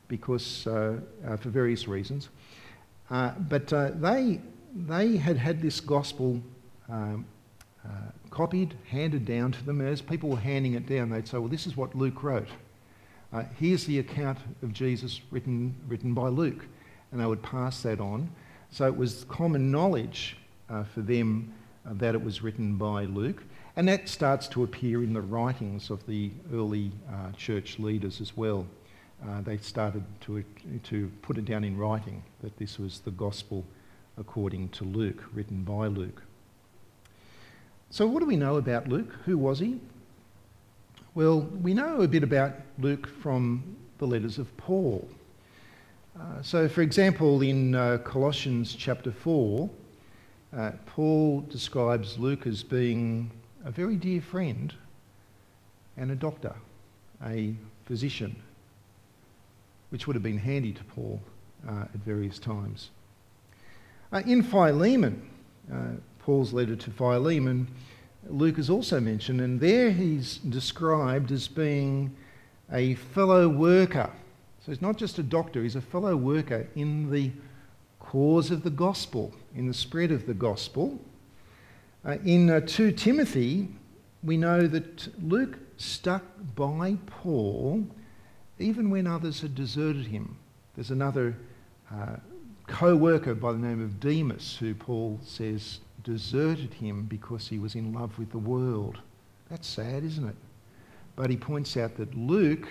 because, 0.07 0.67
uh, 0.67 0.99
uh, 1.25 1.37
for 1.37 1.49
various 1.49 1.87
reasons. 1.87 2.29
Uh, 3.09 3.31
but 3.49 3.67
they, 3.67 4.39
they 4.73 5.17
had 5.17 5.37
had 5.37 5.61
this 5.61 5.79
gospel 5.79 6.41
um, 6.89 7.25
copied, 8.29 8.75
handed 8.89 9.25
down 9.25 9.51
to 9.51 9.63
them. 9.65 9.81
As 9.81 10.01
people 10.01 10.29
were 10.29 10.37
handing 10.39 10.73
it 10.73 10.87
down, 10.87 11.09
they'd 11.09 11.27
say, 11.27 11.37
Well, 11.37 11.49
this 11.49 11.67
is 11.67 11.77
what 11.77 11.95
Luke 11.95 12.23
wrote. 12.23 12.47
here's 13.59 13.85
the 13.85 13.99
account 13.99 14.39
of 14.61 14.73
Jesus 14.73 15.21
written, 15.31 15.75
written 15.87 16.13
by 16.13 16.27
Luke. 16.27 16.65
And 17.11 17.19
they 17.19 17.25
would 17.25 17.43
pass 17.43 17.81
that 17.83 17.99
on. 17.99 18.29
So 18.71 18.87
it 18.87 18.95
was 18.95 19.25
common 19.25 19.69
knowledge 19.69 20.37
uh, 20.69 20.85
for 20.85 21.01
them 21.01 21.53
uh, 21.85 21.93
that 21.95 22.15
it 22.15 22.23
was 22.23 22.41
written 22.41 22.77
by 22.77 23.03
Luke. 23.05 23.43
And 23.75 23.87
that 23.87 24.07
starts 24.07 24.47
to 24.49 24.63
appear 24.63 25.03
in 25.03 25.13
the 25.13 25.21
writings 25.21 25.89
of 25.89 26.05
the 26.07 26.31
early 26.53 26.91
uh, 27.09 27.31
church 27.33 27.79
leaders 27.79 28.21
as 28.21 28.35
well. 28.35 28.65
Uh, 29.27 29.41
they 29.41 29.57
started 29.57 30.03
to, 30.21 30.43
to 30.83 31.11
put 31.21 31.37
it 31.37 31.45
down 31.45 31.63
in 31.63 31.77
writing 31.77 32.23
that 32.41 32.57
this 32.57 32.79
was 32.79 32.99
the 32.99 33.11
gospel 33.11 33.65
according 34.17 34.69
to 34.69 34.83
Luke, 34.83 35.23
written 35.33 35.63
by 35.63 35.87
Luke. 35.87 36.21
So, 37.89 38.07
what 38.07 38.19
do 38.21 38.25
we 38.25 38.37
know 38.37 38.57
about 38.57 38.87
Luke? 38.87 39.13
Who 39.25 39.37
was 39.37 39.59
he? 39.59 39.79
Well, 41.13 41.41
we 41.41 41.73
know 41.73 42.01
a 42.01 42.07
bit 42.07 42.23
about 42.23 42.53
Luke 42.79 43.07
from 43.07 43.75
the 43.97 44.07
letters 44.07 44.37
of 44.37 44.55
Paul. 44.57 45.07
Uh, 46.17 46.41
so, 46.41 46.69
for 46.69 46.81
example, 46.81 47.41
in 47.41 47.75
uh, 47.75 47.97
Colossians 48.03 48.75
chapter 48.75 49.11
4, 49.11 49.69
uh, 50.55 50.71
Paul 50.85 51.41
describes 51.41 52.17
Luke 52.17 52.47
as 52.47 52.63
being 52.63 53.31
a 53.65 53.71
very 53.71 53.95
dear 53.95 54.21
friend 54.21 54.73
and 55.97 56.11
a 56.11 56.15
doctor, 56.15 56.55
a 57.25 57.55
physician, 57.85 58.35
which 59.89 60.07
would 60.07 60.15
have 60.15 60.23
been 60.23 60.37
handy 60.37 60.73
to 60.73 60.83
Paul 60.85 61.21
uh, 61.67 61.81
at 61.93 61.99
various 62.05 62.39
times. 62.39 62.89
Uh, 64.13 64.21
in 64.25 64.43
Philemon, 64.43 65.21
Paul's 66.19 66.53
letter 66.53 66.75
to 66.75 66.91
Philemon, 66.91 67.67
Luke 68.27 68.59
is 68.59 68.69
also 68.69 68.99
mentioned, 68.99 69.41
and 69.41 69.59
there 69.59 69.91
he's 69.91 70.37
described 70.37 71.31
as 71.31 71.47
being 71.47 72.15
a 72.71 72.95
fellow 72.95 73.47
worker 73.47 74.11
so 74.63 74.71
he's 74.71 74.81
not 74.81 74.97
just 74.97 75.17
a 75.17 75.23
doctor, 75.23 75.63
he's 75.63 75.75
a 75.75 75.81
fellow 75.81 76.15
worker 76.15 76.67
in 76.75 77.09
the 77.09 77.31
cause 77.99 78.51
of 78.51 78.61
the 78.61 78.69
gospel, 78.69 79.33
in 79.55 79.67
the 79.67 79.73
spread 79.73 80.11
of 80.11 80.27
the 80.27 80.35
gospel. 80.35 80.99
Uh, 82.05 82.17
in 82.25 82.47
uh, 82.47 82.59
2 82.59 82.91
Timothy, 82.91 83.69
we 84.23 84.37
know 84.37 84.67
that 84.67 85.07
Luke 85.23 85.57
stuck 85.77 86.23
by 86.55 86.95
Paul 87.07 87.87
even 88.59 88.91
when 88.91 89.07
others 89.07 89.41
had 89.41 89.55
deserted 89.55 90.05
him. 90.05 90.37
There's 90.75 90.91
another 90.91 91.35
uh, 91.91 92.17
co 92.71 92.95
worker 92.95 93.35
by 93.35 93.51
the 93.51 93.59
name 93.59 93.83
of 93.83 93.99
Demas 93.99 94.57
who 94.57 94.73
Paul 94.73 95.19
says 95.23 95.79
deserted 96.03 96.73
him 96.73 97.03
because 97.03 97.47
he 97.47 97.59
was 97.59 97.75
in 97.75 97.93
love 97.93 98.17
with 98.17 98.31
the 98.31 98.39
world. 98.39 98.97
That's 99.49 99.67
sad, 99.67 100.03
isn't 100.03 100.27
it? 100.27 100.35
But 101.15 101.29
he 101.29 101.37
points 101.37 101.77
out 101.77 101.95
that 101.97 102.15
Luke 102.15 102.67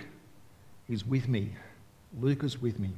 is 0.89 1.05
with 1.05 1.29
me 1.29 1.51
Luke 2.19 2.43
is 2.43 2.61
with 2.61 2.79
me. 2.79 2.89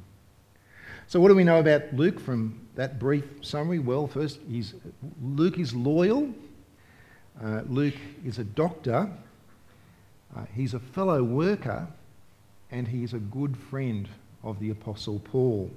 So, 1.06 1.20
what 1.20 1.28
do 1.28 1.34
we 1.34 1.44
know 1.44 1.58
about 1.58 1.92
Luke 1.94 2.18
from 2.18 2.66
that 2.74 2.98
brief 2.98 3.24
summary? 3.42 3.78
Well, 3.78 4.06
first, 4.06 4.40
he's, 4.48 4.74
Luke 5.22 5.58
is 5.58 5.74
loyal. 5.74 6.30
Uh, 7.42 7.62
Luke 7.68 7.94
is 8.24 8.38
a 8.38 8.44
doctor. 8.44 9.10
Uh, 10.36 10.44
he's 10.54 10.74
a 10.74 10.80
fellow 10.80 11.22
worker. 11.22 11.86
And 12.70 12.88
he 12.88 13.04
is 13.04 13.12
a 13.12 13.18
good 13.18 13.56
friend 13.56 14.08
of 14.42 14.58
the 14.58 14.70
Apostle 14.70 15.20
Paul. 15.20 15.70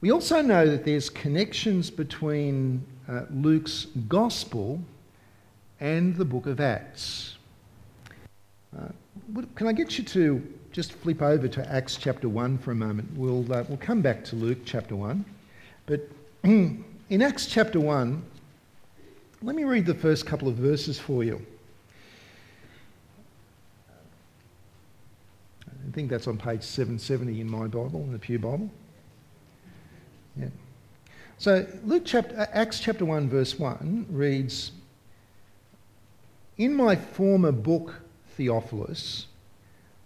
We 0.00 0.12
also 0.12 0.40
know 0.42 0.66
that 0.68 0.84
there's 0.84 1.10
connections 1.10 1.90
between 1.90 2.84
uh, 3.08 3.22
Luke's 3.30 3.86
gospel 4.08 4.80
and 5.80 6.14
the 6.16 6.24
book 6.24 6.46
of 6.46 6.60
Acts. 6.60 7.36
Uh, 8.76 8.88
can 9.56 9.66
I 9.66 9.72
get 9.72 9.98
you 9.98 10.04
to 10.04 10.42
just 10.70 10.92
flip 10.92 11.22
over 11.22 11.48
to 11.48 11.68
Acts 11.72 11.96
chapter 11.96 12.28
1 12.28 12.58
for 12.58 12.70
a 12.70 12.74
moment. 12.74 13.08
We'll, 13.16 13.52
uh, 13.52 13.64
we'll 13.68 13.78
come 13.78 14.00
back 14.00 14.22
to 14.26 14.36
Luke 14.36 14.58
chapter 14.64 14.94
1. 14.94 15.24
But 15.86 16.08
in 16.44 16.84
Acts 17.10 17.46
chapter 17.46 17.80
1, 17.80 18.22
let 19.42 19.56
me 19.56 19.64
read 19.64 19.86
the 19.86 19.94
first 19.94 20.26
couple 20.26 20.46
of 20.46 20.54
verses 20.54 20.98
for 20.98 21.24
you. 21.24 21.44
I 25.66 25.90
think 25.92 26.10
that's 26.10 26.28
on 26.28 26.36
page 26.36 26.62
770 26.62 27.40
in 27.40 27.50
my 27.50 27.66
Bible, 27.66 28.00
in 28.02 28.12
the 28.12 28.18
Pew 28.18 28.38
Bible. 28.38 28.70
Yeah. 30.38 30.48
So 31.38 31.66
Luke 31.84 32.02
chapter, 32.04 32.38
uh, 32.38 32.46
Acts 32.52 32.80
chapter 32.80 33.04
1, 33.04 33.28
verse 33.28 33.58
1 33.58 34.06
reads 34.10 34.72
In 36.56 36.74
my 36.74 36.96
former 36.96 37.52
book, 37.52 37.94
Theophilus, 38.36 39.26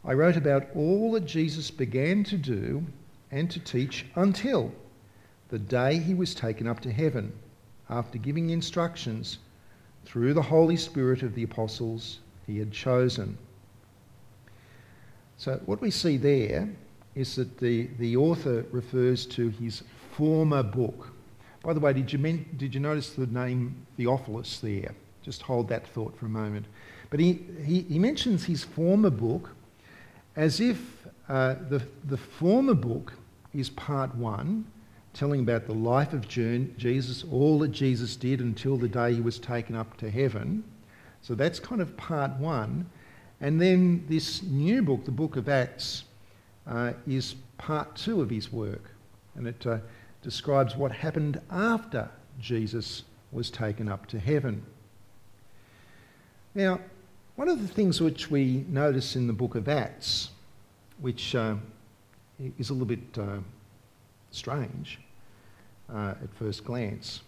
I 0.05 0.15
wrote 0.15 0.37
about 0.37 0.69
all 0.75 1.13
that 1.13 1.27
Jesus 1.27 1.71
began 1.71 2.25
to 2.25 2.37
do 2.37 2.85
and 3.31 3.51
to 3.51 3.61
teach 3.61 4.07
until 4.15 4.73
the 5.49 5.59
day 5.59 5.99
he 5.99 6.15
was 6.15 6.35
taken 6.35 6.67
up 6.67 6.81
to 6.81 6.91
heaven, 6.91 7.33
after 7.91 8.19
giving 8.19 8.51
instructions 8.51 9.39
through 10.05 10.35
the 10.35 10.43
Holy 10.43 10.77
Spirit 10.77 11.23
of 11.23 11.35
the 11.35 11.43
apostles 11.43 12.21
he 12.47 12.59
had 12.59 12.73
chosen. 12.73 13.37
So, 15.37 15.61
what 15.67 15.81
we 15.81 15.91
see 15.91 16.17
there 16.17 16.69
is 17.15 17.37
that 17.37 17.59
the, 17.59 17.89
the 17.99 18.17
author 18.17 18.65
refers 18.71 19.27
to 19.27 19.49
his 19.51 19.83
former 20.17 20.63
book. 20.63 21.13
By 21.63 21.73
the 21.73 21.81
way, 21.81 21.93
did 21.93 22.13
you, 22.13 22.19
men- 22.19 22.47
did 22.57 22.75
you 22.75 22.81
notice 22.81 23.11
the 23.11 23.27
name 23.27 23.87
Theophilus 23.97 24.59
there? 24.61 24.95
Just 25.23 25.43
hold 25.43 25.69
that 25.69 25.87
thought 25.87 26.17
for 26.17 26.27
a 26.27 26.31
moment. 26.31 26.67
But 27.11 27.21
he, 27.21 27.41
he, 27.65 27.83
he 27.83 27.99
mentions 27.99 28.45
his 28.45 28.65
former 28.65 29.11
book 29.11 29.51
as 30.35 30.61
if 30.61 31.07
uh, 31.29 31.55
the, 31.69 31.83
the 32.05 32.17
former 32.17 32.75
book 32.75 33.13
is 33.55 33.71
part 33.71 34.15
one, 34.17 34.65
telling 35.13 35.41
about 35.41 35.67
the 35.67 35.75
life 35.75 36.13
of 36.13 36.27
Jesus, 36.27 37.25
all 37.31 37.59
that 37.61 37.69
Jesus 37.69 38.17
did 38.17 38.41
until 38.41 38.77
the 38.77 38.89
day 38.89 39.15
he 39.15 39.21
was 39.21 39.39
taken 39.39 39.77
up 39.77 39.97
to 39.99 40.11
heaven. 40.11 40.65
So 41.21 41.35
that's 41.35 41.61
kind 41.61 41.81
of 41.81 41.97
part 41.97 42.33
one. 42.39 42.87
And 43.41 43.61
then 43.61 44.05
this 44.09 44.43
new 44.43 44.83
book, 44.83 45.05
the 45.05 45.11
book 45.11 45.37
of 45.37 45.49
Acts, 45.49 46.05
uh, 46.67 46.93
is 47.07 47.35
part 47.59 47.95
two 47.95 48.23
of 48.23 48.31
his 48.31 48.53
work, 48.53 48.91
and 49.35 49.47
it 49.47 49.67
uh, 49.67 49.79
describes 50.23 50.77
what 50.77 50.93
happened 50.93 51.41
after 51.51 52.09
Jesus 52.41 53.03
was 53.33 53.51
taken 53.51 53.89
up 53.89 54.07
to 54.07 54.19
heaven. 54.19 54.65
Now, 56.55 56.81
one 57.37 57.49
of 57.49 57.61
the 57.61 57.69
things 57.69 58.01
which 58.01 58.31
we 58.31 58.65
notice 58.69 59.17
in 59.17 59.27
the 59.27 59.33
book 59.33 59.55
of 59.55 59.69
Acts, 59.69 60.31
which 61.01 61.35
uh, 61.35 61.57
is 62.59 62.71
a 62.71 62.73
little 62.73 62.87
bit 62.87 63.19
uh, 63.19 63.39
strange 64.31 65.01
uh, 65.93 66.15
at 66.23 66.35
first 66.35 66.65
glance, 66.65 67.23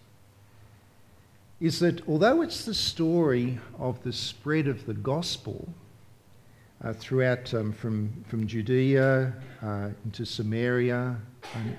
is 1.59 1.79
that 1.79 2.07
although 2.07 2.41
it's 2.41 2.65
the 2.65 2.73
story 2.73 3.59
of 3.79 4.01
the 4.03 4.13
spread 4.13 4.67
of 4.67 4.85
the 4.85 4.93
gospel 4.93 5.67
uh, 6.83 6.93
throughout 6.93 7.53
um, 7.53 7.71
from, 7.71 8.23
from 8.27 8.47
Judea 8.47 9.33
uh, 9.63 9.89
into 10.03 10.25
Samaria, 10.25 11.17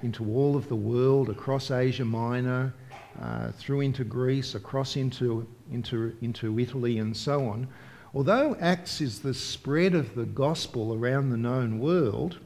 into 0.02 0.24
all 0.32 0.56
of 0.56 0.68
the 0.68 0.76
world, 0.76 1.28
across 1.28 1.70
Asia 1.70 2.04
Minor, 2.04 2.72
uh, 3.20 3.50
through 3.52 3.80
into 3.82 4.04
Greece, 4.04 4.54
across 4.54 4.96
into, 4.96 5.46
into, 5.70 6.16
into 6.22 6.58
Italy, 6.58 6.98
and 6.98 7.16
so 7.16 7.48
on, 7.48 7.68
Although 8.16 8.56
Acts 8.60 9.02
is 9.02 9.20
the 9.20 9.34
spread 9.34 9.94
of 9.94 10.14
the 10.14 10.24
gospel 10.24 10.94
around 10.94 11.28
the 11.28 11.36
known 11.36 11.78
world, 11.78 12.38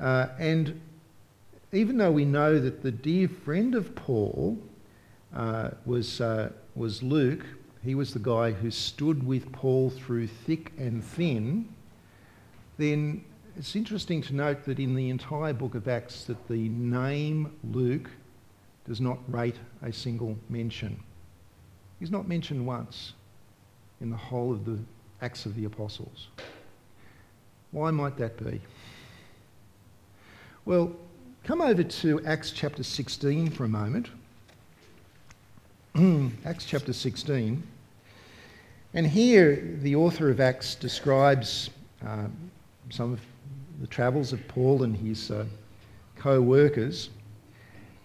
uh, 0.00 0.28
and 0.38 0.80
even 1.72 1.98
though 1.98 2.12
we 2.12 2.24
know 2.24 2.60
that 2.60 2.80
the 2.80 2.92
dear 2.92 3.26
friend 3.26 3.74
of 3.74 3.96
Paul 3.96 4.56
uh, 5.34 5.70
was, 5.84 6.20
uh, 6.20 6.52
was 6.76 7.02
Luke, 7.02 7.44
he 7.84 7.94
was 7.94 8.12
the 8.14 8.18
guy 8.18 8.50
who 8.50 8.70
stood 8.70 9.26
with 9.26 9.52
Paul 9.52 9.90
through 9.90 10.26
thick 10.26 10.72
and 10.78 11.04
thin, 11.04 11.68
then 12.78 13.22
it's 13.56 13.76
interesting 13.76 14.22
to 14.22 14.34
note 14.34 14.64
that 14.64 14.78
in 14.78 14.94
the 14.94 15.10
entire 15.10 15.52
book 15.52 15.74
of 15.74 15.86
Acts 15.86 16.24
that 16.24 16.48
the 16.48 16.68
name 16.70 17.52
Luke 17.62 18.10
does 18.86 19.00
not 19.00 19.18
rate 19.28 19.56
a 19.82 19.92
single 19.92 20.36
mention. 20.48 20.98
He's 22.00 22.10
not 22.10 22.26
mentioned 22.26 22.66
once 22.66 23.12
in 24.00 24.10
the 24.10 24.16
whole 24.16 24.52
of 24.52 24.64
the 24.64 24.78
Acts 25.20 25.46
of 25.46 25.54
the 25.54 25.66
Apostles. 25.66 26.28
Why 27.70 27.90
might 27.90 28.16
that 28.16 28.42
be? 28.42 28.60
Well, 30.64 30.92
come 31.44 31.60
over 31.60 31.82
to 31.82 32.24
Acts 32.24 32.50
chapter 32.50 32.82
16 32.82 33.50
for 33.50 33.64
a 33.64 33.68
moment. 33.68 34.08
Acts 36.44 36.64
chapter 36.64 36.92
16. 36.92 37.62
And 38.96 39.04
here, 39.04 39.76
the 39.82 39.96
author 39.96 40.30
of 40.30 40.38
Acts 40.38 40.76
describes 40.76 41.68
uh, 42.06 42.28
some 42.90 43.12
of 43.12 43.20
the 43.80 43.88
travels 43.88 44.32
of 44.32 44.46
Paul 44.46 44.84
and 44.84 44.96
his 44.96 45.32
uh, 45.32 45.46
co 46.16 46.40
workers. 46.40 47.10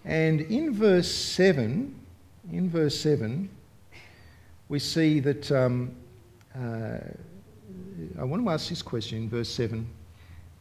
And 0.03 0.41
in 0.41 0.73
verse 0.73 1.13
7, 1.13 1.93
in 2.51 2.69
verse 2.71 2.99
7, 2.99 3.49
we 4.67 4.79
see 4.79 5.19
that. 5.19 5.51
Um, 5.51 5.91
uh, 6.59 6.97
I 8.17 8.23
want 8.23 8.43
to 8.43 8.49
ask 8.49 8.69
this 8.69 8.81
question 8.81 9.19
in 9.19 9.29
verse 9.29 9.49
7. 9.49 9.87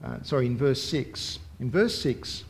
Uh, 0.04 0.23
sorry, 0.23 0.44
in 0.44 0.58
verse 0.58 0.82
6. 0.82 1.38
In 1.61 1.70
verse 1.70 1.99
6, 2.02 2.44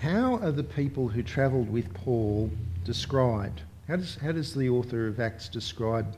how 0.00 0.34
are 0.36 0.52
the 0.52 0.62
people 0.62 1.08
who 1.08 1.22
travelled 1.22 1.70
with 1.70 1.92
Paul 1.94 2.50
described? 2.84 3.62
How 3.88 3.96
does, 3.96 4.16
how 4.16 4.32
does 4.32 4.54
the 4.54 4.68
author 4.68 5.06
of 5.06 5.18
Acts 5.18 5.48
describe 5.48 6.14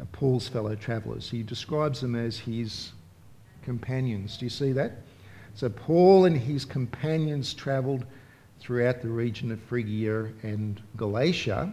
uh, 0.00 0.04
Paul's 0.12 0.48
fellow 0.48 0.74
travellers? 0.74 1.30
He 1.30 1.42
describes 1.42 2.00
them 2.00 2.14
as 2.14 2.38
his 2.38 2.92
companions. 3.62 4.36
Do 4.36 4.46
you 4.46 4.50
see 4.50 4.72
that? 4.72 4.92
So 5.54 5.68
Paul 5.68 6.24
and 6.24 6.36
his 6.36 6.64
companions 6.64 7.54
travelled 7.54 8.04
throughout 8.58 9.02
the 9.02 9.08
region 9.08 9.52
of 9.52 9.60
Phrygia 9.62 10.32
and 10.42 10.82
Galatia. 10.96 11.72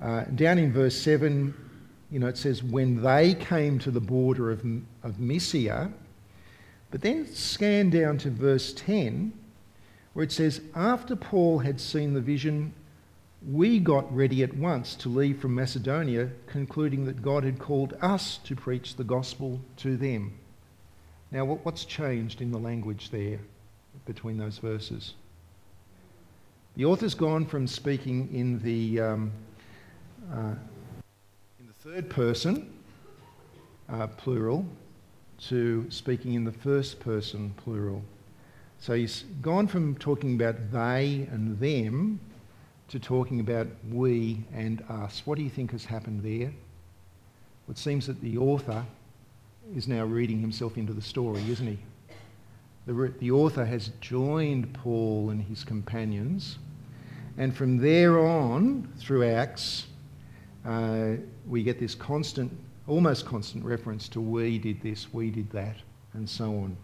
Uh, 0.00 0.24
down 0.34 0.58
in 0.58 0.72
verse 0.72 0.98
7, 1.00 1.54
you 2.10 2.18
know, 2.18 2.26
it 2.26 2.36
says, 2.36 2.62
when 2.62 3.02
they 3.02 3.34
came 3.34 3.78
to 3.78 3.90
the 3.90 4.00
border 4.00 4.50
of, 4.50 4.64
of 5.02 5.18
Mysia. 5.18 5.92
But 6.90 7.00
then 7.00 7.26
scan 7.26 7.88
down 7.88 8.18
to 8.18 8.30
verse 8.30 8.74
10, 8.74 9.32
where 10.12 10.24
it 10.24 10.32
says, 10.32 10.60
after 10.74 11.16
Paul 11.16 11.60
had 11.60 11.80
seen 11.80 12.12
the 12.12 12.20
vision, 12.20 12.74
we 13.48 13.80
got 13.80 14.14
ready 14.14 14.42
at 14.42 14.56
once 14.56 14.94
to 14.96 15.08
leave 15.08 15.40
from 15.40 15.54
Macedonia, 15.54 16.30
concluding 16.46 17.04
that 17.06 17.22
God 17.22 17.44
had 17.44 17.58
called 17.58 17.94
us 18.00 18.38
to 18.44 18.54
preach 18.54 18.96
the 18.96 19.04
gospel 19.04 19.60
to 19.78 19.96
them. 19.96 20.38
Now, 21.30 21.44
what's 21.44 21.84
changed 21.84 22.40
in 22.40 22.52
the 22.52 22.58
language 22.58 23.10
there 23.10 23.40
between 24.04 24.38
those 24.38 24.58
verses? 24.58 25.14
The 26.76 26.84
author's 26.84 27.14
gone 27.14 27.46
from 27.46 27.66
speaking 27.66 28.28
in 28.32 28.60
the 28.60 29.00
um, 29.00 29.32
uh, 30.32 30.54
in 31.58 31.66
the 31.66 31.90
third 31.90 32.08
person, 32.08 32.72
uh, 33.88 34.06
plural, 34.06 34.64
to 35.48 35.86
speaking 35.90 36.34
in 36.34 36.44
the 36.44 36.52
first 36.52 37.00
person, 37.00 37.52
plural. 37.56 38.02
So 38.78 38.94
he's 38.94 39.24
gone 39.42 39.66
from 39.66 39.96
talking 39.96 40.34
about 40.34 40.70
they 40.72 41.28
and 41.30 41.58
them 41.58 42.20
to 42.92 43.00
talking 43.00 43.40
about 43.40 43.66
we 43.90 44.44
and 44.52 44.84
us. 44.90 45.22
What 45.24 45.38
do 45.38 45.42
you 45.42 45.48
think 45.48 45.70
has 45.72 45.82
happened 45.82 46.22
there? 46.22 46.52
Well, 47.66 47.70
It 47.70 47.78
seems 47.78 48.06
that 48.06 48.20
the 48.20 48.36
author 48.36 48.84
is 49.74 49.88
now 49.88 50.04
reading 50.04 50.40
himself 50.40 50.76
into 50.76 50.92
the 50.92 51.00
story, 51.00 51.42
isn't 51.50 51.66
he? 51.66 51.78
The, 52.84 53.14
the 53.18 53.30
author 53.30 53.64
has 53.64 53.92
joined 54.02 54.74
Paul 54.74 55.30
and 55.30 55.42
his 55.42 55.64
companions, 55.64 56.58
and 57.38 57.56
from 57.56 57.78
there 57.78 58.20
on, 58.20 58.92
through 58.98 59.26
Acts, 59.26 59.86
uh, 60.66 61.12
we 61.46 61.62
get 61.62 61.80
this 61.80 61.94
constant, 61.94 62.52
almost 62.86 63.24
constant 63.24 63.64
reference 63.64 64.06
to 64.10 64.20
we 64.20 64.58
did 64.58 64.82
this, 64.82 65.14
we 65.14 65.30
did 65.30 65.50
that, 65.52 65.76
and 66.12 66.28
so 66.28 66.44
on. 66.44 66.76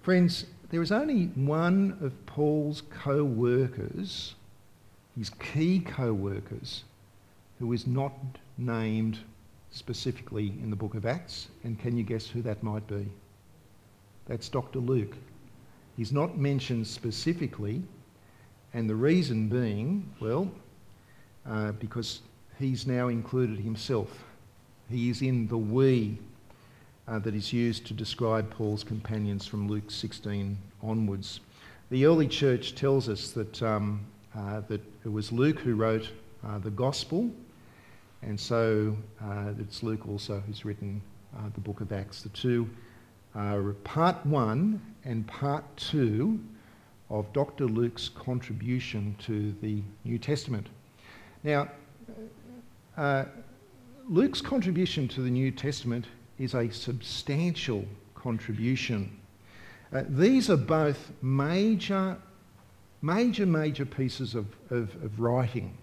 Friends, 0.00 0.46
there 0.70 0.82
is 0.82 0.90
only 0.90 1.26
one 1.36 1.96
of 2.00 2.26
Paul's 2.26 2.82
co 2.90 3.22
workers, 3.22 4.34
his 5.16 5.30
key 5.30 5.80
co 5.80 6.12
workers, 6.12 6.84
who 7.58 7.72
is 7.72 7.86
not 7.86 8.12
named 8.58 9.18
specifically 9.70 10.48
in 10.62 10.70
the 10.70 10.76
book 10.76 10.94
of 10.94 11.06
Acts. 11.06 11.48
And 11.64 11.78
can 11.78 11.96
you 11.96 12.04
guess 12.04 12.26
who 12.26 12.42
that 12.42 12.62
might 12.62 12.86
be? 12.86 13.06
That's 14.26 14.48
Dr. 14.48 14.78
Luke. 14.78 15.16
He's 15.96 16.12
not 16.12 16.38
mentioned 16.38 16.86
specifically, 16.86 17.82
and 18.72 18.88
the 18.88 18.94
reason 18.94 19.48
being, 19.48 20.08
well, 20.20 20.50
uh, 21.46 21.72
because 21.72 22.20
he's 22.58 22.86
now 22.86 23.08
included 23.08 23.58
himself. 23.58 24.24
He 24.88 25.10
is 25.10 25.22
in 25.22 25.48
the 25.48 25.58
we 25.58 26.18
uh, 27.08 27.18
that 27.18 27.34
is 27.34 27.52
used 27.52 27.86
to 27.86 27.94
describe 27.94 28.50
Paul's 28.50 28.84
companions 28.84 29.46
from 29.46 29.68
Luke 29.68 29.90
16 29.90 30.56
onwards. 30.82 31.40
The 31.90 32.06
early 32.06 32.28
church 32.28 32.74
tells 32.74 33.08
us 33.08 33.32
that, 33.32 33.62
um, 33.62 34.00
uh, 34.36 34.60
that 34.68 34.80
it 35.04 35.12
was 35.12 35.32
Luke 35.32 35.58
who 35.58 35.74
wrote 35.74 36.10
uh, 36.46 36.58
the 36.58 36.70
gospel, 36.70 37.30
and 38.22 38.38
so 38.38 38.96
uh, 39.22 39.52
it's 39.58 39.82
Luke 39.82 40.08
also 40.08 40.42
who's 40.46 40.64
written 40.64 41.02
uh, 41.36 41.48
the 41.54 41.60
book 41.60 41.80
of 41.80 41.92
Acts. 41.92 42.22
The 42.22 42.28
two 42.30 42.68
are 43.34 43.72
part 43.84 44.24
one 44.26 44.80
and 45.04 45.26
part 45.26 45.64
two 45.76 46.40
of 47.10 47.32
Dr. 47.32 47.66
Luke's 47.66 48.08
contribution 48.08 49.16
to 49.20 49.54
the 49.60 49.82
New 50.04 50.18
Testament. 50.18 50.68
Now, 51.42 51.68
Luke's 54.08 54.40
contribution 54.40 55.08
to 55.08 55.22
the 55.22 55.30
New 55.30 55.50
Testament 55.50 56.06
is 56.38 56.54
a 56.54 56.70
substantial 56.70 57.84
contribution. 58.14 59.18
Uh, 59.92 60.02
these 60.08 60.48
are 60.48 60.56
both 60.56 61.12
major, 61.22 62.16
major, 63.02 63.44
major 63.44 63.84
pieces 63.84 64.34
of, 64.34 64.46
of, 64.70 64.94
of 65.02 65.20
writing. 65.20 65.76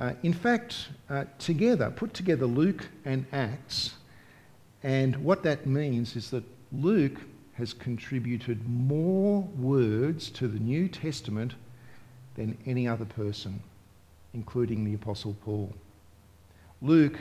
Uh, 0.00 0.14
in 0.22 0.32
fact, 0.32 0.88
uh, 1.10 1.24
together, 1.38 1.90
put 1.90 2.14
together 2.14 2.46
Luke 2.46 2.88
and 3.04 3.26
Acts, 3.32 3.94
and 4.82 5.16
what 5.16 5.42
that 5.44 5.66
means 5.66 6.16
is 6.16 6.30
that 6.30 6.42
Luke 6.72 7.20
has 7.54 7.72
contributed 7.72 8.66
more 8.68 9.42
words 9.56 10.30
to 10.30 10.48
the 10.48 10.58
New 10.58 10.88
Testament 10.88 11.54
than 12.34 12.56
any 12.66 12.88
other 12.88 13.04
person, 13.04 13.62
including 14.32 14.84
the 14.84 14.94
Apostle 14.94 15.36
Paul. 15.44 15.72
Luke 16.80 17.18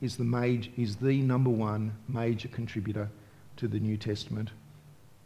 is 0.00 0.16
the, 0.16 0.24
major, 0.24 0.70
is 0.76 0.96
the 0.96 1.20
number 1.20 1.50
one 1.50 1.92
major 2.08 2.48
contributor 2.48 3.08
to 3.56 3.68
the 3.68 3.78
New 3.78 3.98
Testament 3.98 4.48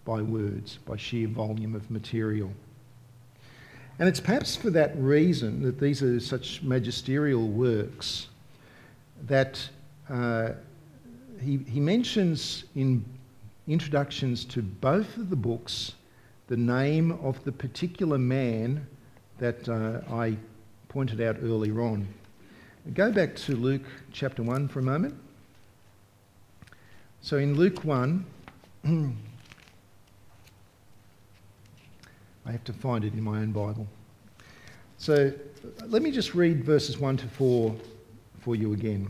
by 0.04 0.20
words, 0.20 0.78
by 0.84 0.96
sheer 0.96 1.28
volume 1.28 1.74
of 1.74 1.90
material. 1.90 2.50
And 3.98 4.08
it's 4.08 4.20
perhaps 4.20 4.56
for 4.56 4.70
that 4.70 4.96
reason 4.96 5.62
that 5.62 5.78
these 5.78 6.02
are 6.02 6.18
such 6.18 6.62
magisterial 6.62 7.46
works 7.46 8.28
that 9.26 9.68
uh, 10.08 10.50
he, 11.40 11.58
he 11.58 11.80
mentions 11.80 12.64
in 12.74 13.04
introductions 13.66 14.44
to 14.44 14.62
both 14.62 15.16
of 15.16 15.30
the 15.30 15.36
books 15.36 15.92
the 16.48 16.56
name 16.56 17.12
of 17.22 17.42
the 17.44 17.52
particular 17.52 18.18
man 18.18 18.86
that 19.38 19.66
uh, 19.68 20.00
I 20.12 20.36
pointed 20.88 21.20
out 21.20 21.36
earlier 21.42 21.80
on. 21.80 22.06
Go 22.92 23.10
back 23.10 23.34
to 23.36 23.56
Luke 23.56 23.86
chapter 24.12 24.42
1 24.42 24.68
for 24.68 24.80
a 24.80 24.82
moment. 24.82 25.14
So 27.22 27.38
in 27.38 27.54
Luke 27.54 27.82
1, 27.84 28.26
I 32.46 32.52
have 32.52 32.64
to 32.64 32.72
find 32.72 33.04
it 33.04 33.14
in 33.14 33.22
my 33.22 33.38
own 33.38 33.52
Bible. 33.52 33.86
So 34.98 35.32
let 35.86 36.02
me 36.02 36.10
just 36.10 36.34
read 36.34 36.64
verses 36.64 36.98
1 36.98 37.16
to 37.18 37.28
4 37.28 37.74
for 38.40 38.54
you 38.54 38.72
again. 38.72 39.08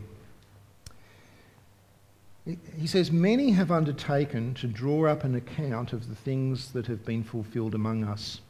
He 2.77 2.87
says, 2.87 3.11
Many 3.11 3.51
have 3.51 3.71
undertaken 3.71 4.53
to 4.55 4.67
draw 4.67 5.07
up 5.07 5.23
an 5.23 5.35
account 5.35 5.93
of 5.93 6.07
the 6.07 6.15
things 6.15 6.71
that 6.73 6.87
have 6.87 7.03
been 7.03 7.23
fulfilled 7.23 7.73
among 7.73 8.03
us, 8.03 8.41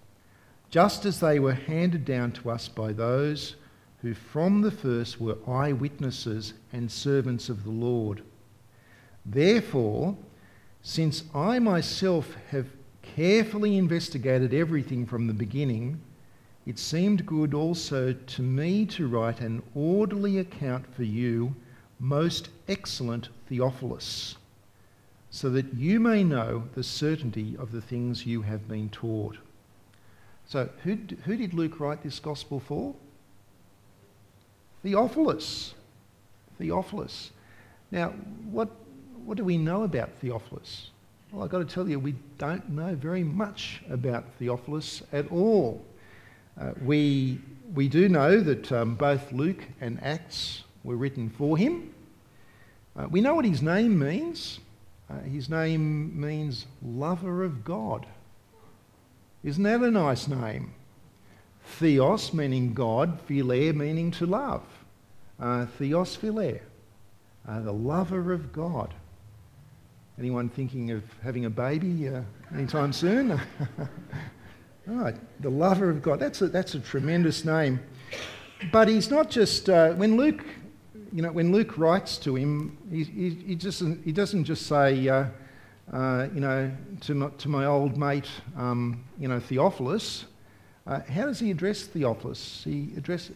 just 0.69 1.05
as 1.05 1.19
they 1.19 1.39
were 1.39 1.53
handed 1.53 2.03
down 2.03 2.31
to 2.33 2.51
us 2.51 2.67
by 2.67 2.91
those 2.91 3.55
who 4.01 4.13
from 4.13 4.61
the 4.61 4.71
first 4.71 5.19
were 5.19 5.37
eyewitnesses 5.47 6.53
and 6.73 6.91
servants 6.91 7.49
of 7.49 7.63
the 7.63 7.71
Lord. 7.71 8.21
Therefore, 9.25 10.17
since 10.83 11.23
I 11.33 11.57
myself 11.59 12.35
have 12.51 12.67
carefully 13.15 13.77
investigated 13.77 14.53
everything 14.53 15.05
from 15.05 15.25
the 15.25 15.33
beginning, 15.33 16.01
it 16.65 16.77
seemed 16.77 17.25
good 17.25 17.53
also 17.53 18.11
to 18.11 18.41
me 18.41 18.85
to 18.85 19.07
write 19.07 19.39
an 19.39 19.63
orderly 19.73 20.39
account 20.39 20.85
for 20.93 21.03
you, 21.03 21.55
most 21.97 22.49
excellent 22.67 23.29
Theophilus, 23.47 24.35
so 25.29 25.49
that 25.49 25.73
you 25.73 25.99
may 25.99 26.23
know 26.25 26.63
the 26.73 26.83
certainty 26.83 27.55
of 27.57 27.71
the 27.71 27.81
things 27.81 28.25
you 28.25 28.41
have 28.41 28.67
been 28.67 28.89
taught. 28.89 29.37
So, 30.45 30.69
who, 30.83 30.97
who 31.23 31.37
did 31.37 31.53
Luke 31.53 31.79
write 31.79 32.03
this 32.03 32.19
gospel 32.19 32.59
for? 32.59 32.93
Theophilus. 34.83 35.73
Theophilus. 36.57 37.31
Now, 37.91 38.09
what, 38.51 38.69
what 39.23 39.37
do 39.37 39.45
we 39.45 39.57
know 39.57 39.83
about 39.83 40.09
Theophilus? 40.19 40.89
Well, 41.35 41.43
I've 41.43 41.49
got 41.49 41.67
to 41.67 41.75
tell 41.75 41.89
you, 41.89 41.99
we 41.99 42.15
don't 42.37 42.69
know 42.69 42.95
very 42.95 43.25
much 43.25 43.81
about 43.89 44.23
Theophilus 44.39 45.03
at 45.11 45.29
all. 45.29 45.85
Uh, 46.57 46.71
we, 46.81 47.41
we 47.73 47.89
do 47.89 48.07
know 48.07 48.39
that 48.39 48.71
um, 48.71 48.95
both 48.95 49.33
Luke 49.33 49.61
and 49.81 50.01
Acts 50.01 50.63
were 50.85 50.95
written 50.95 51.29
for 51.29 51.57
him. 51.57 51.93
Uh, 52.95 53.07
we 53.09 53.19
know 53.19 53.35
what 53.35 53.43
his 53.43 53.61
name 53.61 53.99
means. 53.99 54.61
Uh, 55.09 55.19
his 55.23 55.49
name 55.49 56.17
means 56.17 56.67
lover 56.81 57.43
of 57.43 57.65
God. 57.65 58.05
Isn't 59.43 59.63
that 59.63 59.81
a 59.81 59.91
nice 59.91 60.29
name? 60.29 60.73
Theos 61.65 62.33
meaning 62.33 62.73
God, 62.73 63.19
philia 63.27 63.75
meaning 63.75 64.09
to 64.11 64.25
love. 64.25 64.63
Uh, 65.37 65.65
theos 65.65 66.15
philia, 66.15 66.61
uh, 67.45 67.59
the 67.59 67.73
lover 67.73 68.31
of 68.31 68.53
God. 68.53 68.93
Anyone 70.17 70.49
thinking 70.49 70.91
of 70.91 71.03
having 71.23 71.45
a 71.45 71.49
baby 71.49 72.07
uh, 72.09 72.21
anytime 72.53 72.93
soon? 72.93 73.39
right, 74.87 75.15
the 75.41 75.49
lover 75.49 75.89
of 75.89 76.01
God. 76.01 76.19
That's 76.19 76.41
a, 76.41 76.47
that's 76.47 76.75
a 76.75 76.79
tremendous 76.79 77.43
name. 77.43 77.79
But 78.71 78.87
he's 78.87 79.11
not 79.11 79.29
just, 79.29 79.69
uh, 79.69 79.91
when 79.93 80.15
Luke 80.15 80.45
you 81.15 81.21
know, 81.21 81.31
when 81.31 81.53
Luke 81.53 81.77
writes 81.77 82.17
to 82.17 82.35
him, 82.35 82.77
he, 82.91 83.03
he, 83.05 83.29
he, 83.29 83.55
just, 83.55 83.81
he 84.03 84.11
doesn't 84.11 84.43
just 84.43 84.67
say, 84.67 85.07
uh, 85.07 85.27
uh, 85.93 86.27
you 86.33 86.41
know, 86.41 86.69
to 87.01 87.15
my, 87.15 87.29
to 87.37 87.47
my 87.47 87.65
old 87.65 87.95
mate, 87.95 88.29
um, 88.57 89.01
you 89.17 89.29
know, 89.29 89.39
Theophilus. 89.39 90.25
Uh, 90.85 90.99
how 91.09 91.25
does 91.25 91.39
he 91.39 91.51
address 91.51 91.83
Theophilus? 91.83 92.63
He 92.65 92.91
addresses 92.97 93.33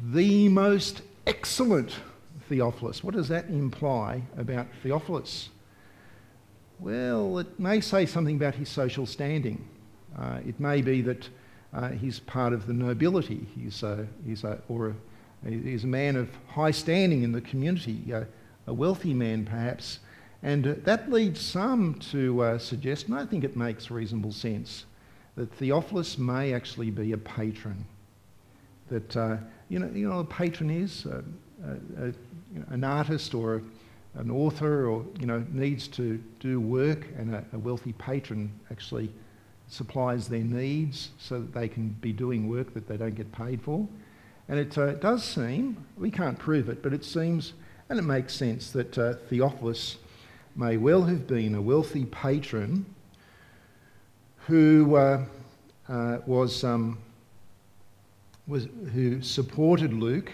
the 0.00 0.48
most 0.48 1.02
excellent 1.26 1.96
Theophilus. 2.48 3.02
What 3.02 3.14
does 3.14 3.28
that 3.28 3.48
imply 3.48 4.22
about 4.36 4.66
Theophilus? 4.82 5.50
Well, 6.78 7.38
it 7.38 7.58
may 7.58 7.80
say 7.80 8.06
something 8.06 8.36
about 8.36 8.54
his 8.54 8.68
social 8.68 9.06
standing. 9.06 9.66
Uh, 10.18 10.40
it 10.46 10.60
may 10.60 10.82
be 10.82 11.00
that 11.02 11.28
uh, 11.72 11.88
he's 11.90 12.20
part 12.20 12.52
of 12.52 12.66
the 12.66 12.72
nobility, 12.72 13.46
he's, 13.54 13.82
a, 13.82 14.06
he's 14.24 14.44
a, 14.44 14.58
or 14.68 14.88
a, 14.88 14.94
He's 15.48 15.84
a 15.84 15.88
man 15.88 16.16
of 16.16 16.28
high 16.48 16.70
standing 16.70 17.22
in 17.22 17.32
the 17.32 17.40
community, 17.40 18.12
uh, 18.12 18.24
a 18.66 18.74
wealthy 18.74 19.14
man 19.14 19.44
perhaps. 19.44 20.00
And 20.42 20.66
uh, 20.66 20.74
that 20.84 21.10
leads 21.10 21.40
some 21.40 21.94
to 22.10 22.42
uh, 22.42 22.58
suggest, 22.58 23.06
and 23.06 23.16
I 23.16 23.24
think 23.26 23.44
it 23.44 23.56
makes 23.56 23.90
reasonable 23.90 24.32
sense, 24.32 24.86
that 25.36 25.52
Theophilus 25.54 26.18
may 26.18 26.52
actually 26.52 26.90
be 26.90 27.12
a 27.12 27.18
patron. 27.18 27.84
That, 28.90 29.16
uh, 29.16 29.36
you, 29.68 29.78
know, 29.78 29.90
you 29.92 30.08
know, 30.08 30.20
a 30.20 30.24
patron 30.24 30.70
is 30.70 31.06
a, 31.06 31.22
a, 31.98 32.12
you 32.56 32.62
know, 32.62 32.66
an 32.70 32.84
artist 32.84 33.34
or 33.34 33.56
a, 33.56 34.20
an 34.20 34.30
author 34.30 34.88
or, 34.88 35.04
you 35.20 35.26
know, 35.26 35.44
needs 35.50 35.88
to 35.88 36.16
do 36.40 36.58
work, 36.58 37.06
and 37.18 37.34
a, 37.34 37.44
a 37.52 37.58
wealthy 37.58 37.92
patron 37.92 38.50
actually 38.70 39.12
supplies 39.68 40.26
their 40.26 40.40
needs 40.40 41.10
so 41.18 41.40
that 41.40 41.52
they 41.52 41.68
can 41.68 41.90
be 42.00 42.12
doing 42.12 42.48
work 42.48 42.72
that 42.72 42.88
they 42.88 42.96
don't 42.96 43.14
get 43.14 43.30
paid 43.30 43.60
for. 43.60 43.86
And 44.48 44.58
it 44.58 44.78
uh, 44.78 44.94
does 44.94 45.22
seem, 45.22 45.84
we 45.98 46.10
can't 46.10 46.38
prove 46.38 46.70
it, 46.70 46.82
but 46.82 46.94
it 46.94 47.04
seems, 47.04 47.52
and 47.90 47.98
it 47.98 48.02
makes 48.02 48.32
sense, 48.32 48.70
that 48.70 48.96
uh, 48.96 49.14
Theophilus 49.28 49.98
may 50.54 50.78
well 50.78 51.02
have 51.02 51.26
been 51.26 51.54
a 51.54 51.60
wealthy 51.60 52.06
patron 52.06 52.86
who 54.46 54.96
uh, 54.96 55.24
uh 55.88 56.18
was, 56.24 56.64
um, 56.64 56.96
was, 58.46 58.68
who 58.94 59.20
supported 59.20 59.92
Luke 59.92 60.32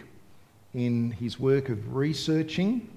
in 0.74 1.10
his 1.12 1.38
work 1.38 1.68
of 1.68 1.94
researching, 1.94 2.88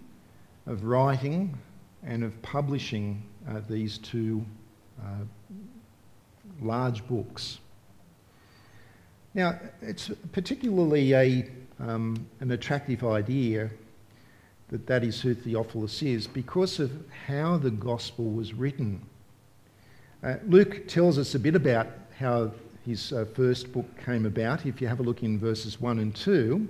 of 0.66 0.84
writing, 0.84 1.58
and 2.04 2.24
of 2.24 2.40
publishing 2.42 3.24
uh, 3.50 3.62
these 3.70 3.98
two 3.98 4.46
uh, 5.02 5.24
large 6.62 7.06
books. 7.08 7.60
Now, 9.34 9.60
it's 9.82 10.10
particularly 10.32 11.14
a, 11.14 11.50
um, 11.80 12.26
an 12.40 12.52
attractive 12.52 13.04
idea 13.04 13.70
that 14.70 14.88
that 14.88 15.04
is 15.04 15.22
who 15.22 15.36
Theophilus 15.36 16.02
is 16.02 16.26
because 16.26 16.80
of 16.80 16.92
how 17.28 17.58
the 17.58 17.70
gospel 17.72 18.26
was 18.32 18.54
written. 18.54 19.02
Uh, 20.24 20.36
Luke 20.48 20.88
tells 20.88 21.18
us 21.18 21.36
a 21.36 21.40
bit 21.40 21.56
about 21.56 21.88
how 22.18 22.52
his 22.86 23.12
uh, 23.12 23.26
first 23.36 23.72
book 23.74 23.86
came 24.04 24.26
about. 24.26 24.66
If 24.66 24.82
you 24.82 24.88
have 24.88 25.00
a 25.00 25.04
look 25.04 25.22
in 25.22 25.38
verses 25.38 25.82
1 25.82 26.00
and 26.00 26.16
2, 26.16 26.68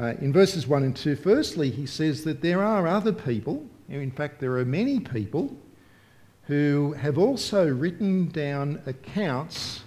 uh, 0.00 0.14
in 0.20 0.32
verses 0.32 0.66
1 0.66 0.82
and 0.82 0.96
2, 0.96 1.16
firstly, 1.16 1.70
he 1.70 1.84
says 1.84 2.24
that 2.24 2.40
there 2.40 2.62
are 2.62 2.86
other 2.88 3.12
people, 3.12 3.66
in 3.88 4.10
fact, 4.10 4.40
there 4.40 4.56
are 4.56 4.64
many 4.64 4.98
people, 4.98 5.54
who 6.44 6.94
have 6.94 7.18
also 7.18 7.68
written 7.68 8.28
down 8.28 8.80
accounts 8.86 9.82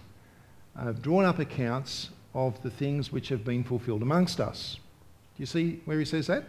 uh, 0.78 0.92
drawn 0.92 1.26
up 1.26 1.40
accounts 1.40 2.10
of 2.34 2.62
the 2.62 2.70
things 2.70 3.12
which 3.12 3.30
have 3.30 3.44
been 3.44 3.64
fulfilled 3.64 4.02
amongst 4.02 4.40
us. 4.40 4.78
Do 5.36 5.42
you 5.42 5.46
see 5.46 5.82
where 5.86 5.98
he 5.98 6.06
says 6.06 6.28
that? 6.28 6.44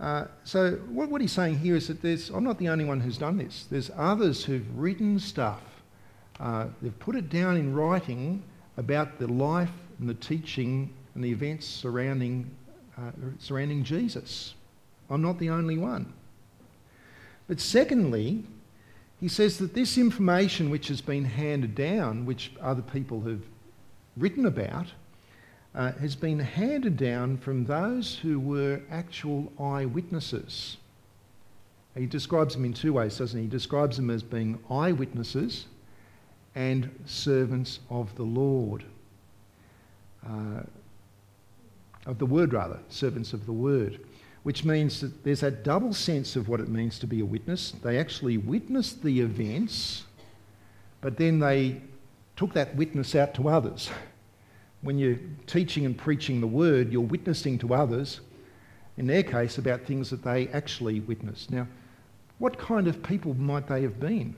Uh, 0.00 0.24
so 0.44 0.72
what, 0.88 1.08
what, 1.08 1.20
he's 1.20 1.32
saying 1.32 1.58
here 1.58 1.76
is 1.76 1.88
that 1.88 2.02
there's, 2.02 2.30
I'm 2.30 2.42
not 2.42 2.58
the 2.58 2.68
only 2.68 2.84
one 2.84 3.00
who's 3.00 3.18
done 3.18 3.36
this. 3.36 3.66
There's 3.70 3.90
others 3.96 4.44
who've 4.44 4.66
written 4.78 5.18
stuff. 5.18 5.62
Uh, 6.40 6.66
they've 6.82 6.98
put 6.98 7.16
it 7.16 7.28
down 7.28 7.56
in 7.56 7.74
writing 7.74 8.42
about 8.76 9.18
the 9.18 9.26
life 9.28 9.70
and 9.98 10.08
the 10.08 10.14
teaching 10.14 10.92
and 11.14 11.22
the 11.22 11.30
events 11.30 11.66
surrounding, 11.66 12.50
uh, 12.98 13.10
surrounding 13.38 13.84
Jesus. 13.84 14.54
I'm 15.10 15.22
not 15.22 15.38
the 15.38 15.50
only 15.50 15.78
one. 15.78 16.12
But 17.46 17.60
secondly, 17.60 18.44
he 19.20 19.28
says 19.28 19.58
that 19.58 19.74
this 19.74 19.96
information 19.98 20.70
which 20.70 20.88
has 20.88 21.00
been 21.00 21.24
handed 21.24 21.74
down, 21.74 22.26
which 22.26 22.52
other 22.60 22.82
people 22.82 23.20
have 23.22 23.42
written 24.16 24.46
about, 24.46 24.86
uh, 25.74 25.92
has 25.92 26.14
been 26.14 26.38
handed 26.38 26.96
down 26.96 27.36
from 27.36 27.64
those 27.64 28.16
who 28.16 28.38
were 28.38 28.80
actual 28.90 29.52
eyewitnesses. 29.58 30.76
He 31.96 32.06
describes 32.06 32.54
them 32.54 32.64
in 32.64 32.72
two 32.72 32.92
ways, 32.92 33.18
doesn't 33.18 33.38
he? 33.38 33.44
He 33.44 33.50
describes 33.50 33.96
them 33.96 34.10
as 34.10 34.22
being 34.22 34.58
eyewitnesses 34.70 35.66
and 36.54 36.90
servants 37.06 37.80
of 37.90 38.14
the 38.16 38.24
Lord. 38.24 38.84
Uh, 40.26 40.62
of 42.06 42.18
the 42.18 42.26
word, 42.26 42.52
rather, 42.52 42.78
servants 42.88 43.32
of 43.32 43.46
the 43.46 43.52
word 43.52 44.00
which 44.44 44.62
means 44.62 45.00
that 45.00 45.24
there's 45.24 45.40
that 45.40 45.64
double 45.64 45.92
sense 45.92 46.36
of 46.36 46.48
what 46.48 46.60
it 46.60 46.68
means 46.68 46.98
to 46.98 47.06
be 47.06 47.20
a 47.20 47.24
witness. 47.24 47.72
They 47.82 47.98
actually 47.98 48.36
witnessed 48.36 49.02
the 49.02 49.20
events, 49.20 50.04
but 51.00 51.16
then 51.16 51.38
they 51.40 51.80
took 52.36 52.52
that 52.52 52.76
witness 52.76 53.14
out 53.14 53.34
to 53.34 53.48
others. 53.48 53.90
When 54.82 54.98
you're 54.98 55.18
teaching 55.46 55.86
and 55.86 55.96
preaching 55.96 56.42
the 56.42 56.46
word, 56.46 56.92
you're 56.92 57.00
witnessing 57.00 57.58
to 57.60 57.72
others, 57.72 58.20
in 58.98 59.06
their 59.06 59.22
case, 59.22 59.56
about 59.56 59.86
things 59.86 60.10
that 60.10 60.22
they 60.22 60.48
actually 60.48 61.00
witnessed. 61.00 61.50
Now, 61.50 61.66
what 62.38 62.58
kind 62.58 62.86
of 62.86 63.02
people 63.02 63.32
might 63.32 63.66
they 63.66 63.80
have 63.80 63.98
been? 63.98 64.36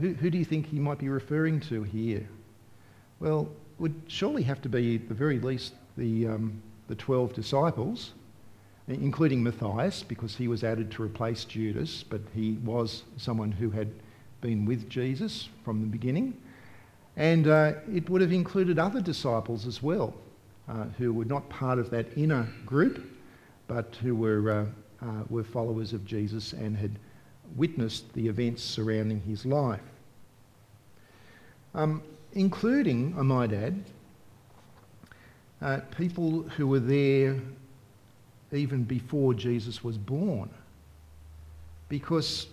Who, 0.00 0.14
who 0.14 0.28
do 0.28 0.38
you 0.38 0.44
think 0.44 0.66
he 0.66 0.80
might 0.80 0.98
be 0.98 1.08
referring 1.08 1.60
to 1.60 1.84
here? 1.84 2.28
Well, 3.20 3.48
would 3.78 3.94
surely 4.08 4.42
have 4.42 4.60
to 4.62 4.68
be, 4.68 4.96
at 4.96 5.06
the 5.06 5.14
very 5.14 5.38
least, 5.38 5.74
the, 5.96 6.26
um, 6.26 6.60
the 6.88 6.94
12 6.94 7.32
disciples, 7.32 8.12
including 8.88 9.42
Matthias, 9.42 10.02
because 10.02 10.36
he 10.36 10.48
was 10.48 10.62
added 10.62 10.90
to 10.92 11.02
replace 11.02 11.44
Judas, 11.44 12.04
but 12.08 12.20
he 12.34 12.52
was 12.64 13.02
someone 13.16 13.52
who 13.52 13.70
had 13.70 13.90
been 14.40 14.64
with 14.64 14.88
Jesus 14.88 15.48
from 15.64 15.80
the 15.80 15.86
beginning. 15.86 16.36
And 17.16 17.48
uh, 17.48 17.72
it 17.92 18.08
would 18.10 18.20
have 18.20 18.32
included 18.32 18.78
other 18.78 19.00
disciples 19.00 19.66
as 19.66 19.82
well, 19.82 20.14
uh, 20.68 20.84
who 20.98 21.12
were 21.12 21.24
not 21.24 21.48
part 21.48 21.78
of 21.78 21.90
that 21.90 22.06
inner 22.16 22.48
group, 22.64 23.04
but 23.66 23.96
who 24.02 24.14
were, 24.14 24.50
uh, 25.02 25.04
uh 25.04 25.24
were 25.28 25.42
followers 25.42 25.92
of 25.92 26.04
Jesus 26.04 26.52
and 26.52 26.76
had 26.76 26.98
witnessed 27.56 28.12
the 28.12 28.28
events 28.28 28.62
surrounding 28.62 29.20
his 29.22 29.46
life. 29.46 29.80
Um, 31.74 32.02
including, 32.32 33.14
I 33.18 33.22
might 33.22 33.52
add, 33.52 33.82
uh, 35.62 35.80
people 35.96 36.42
who 36.42 36.66
were 36.66 36.80
there 36.80 37.40
even 38.52 38.84
before 38.84 39.34
Jesus 39.34 39.82
was 39.82 39.98
born. 39.98 40.50
Because 41.88 42.46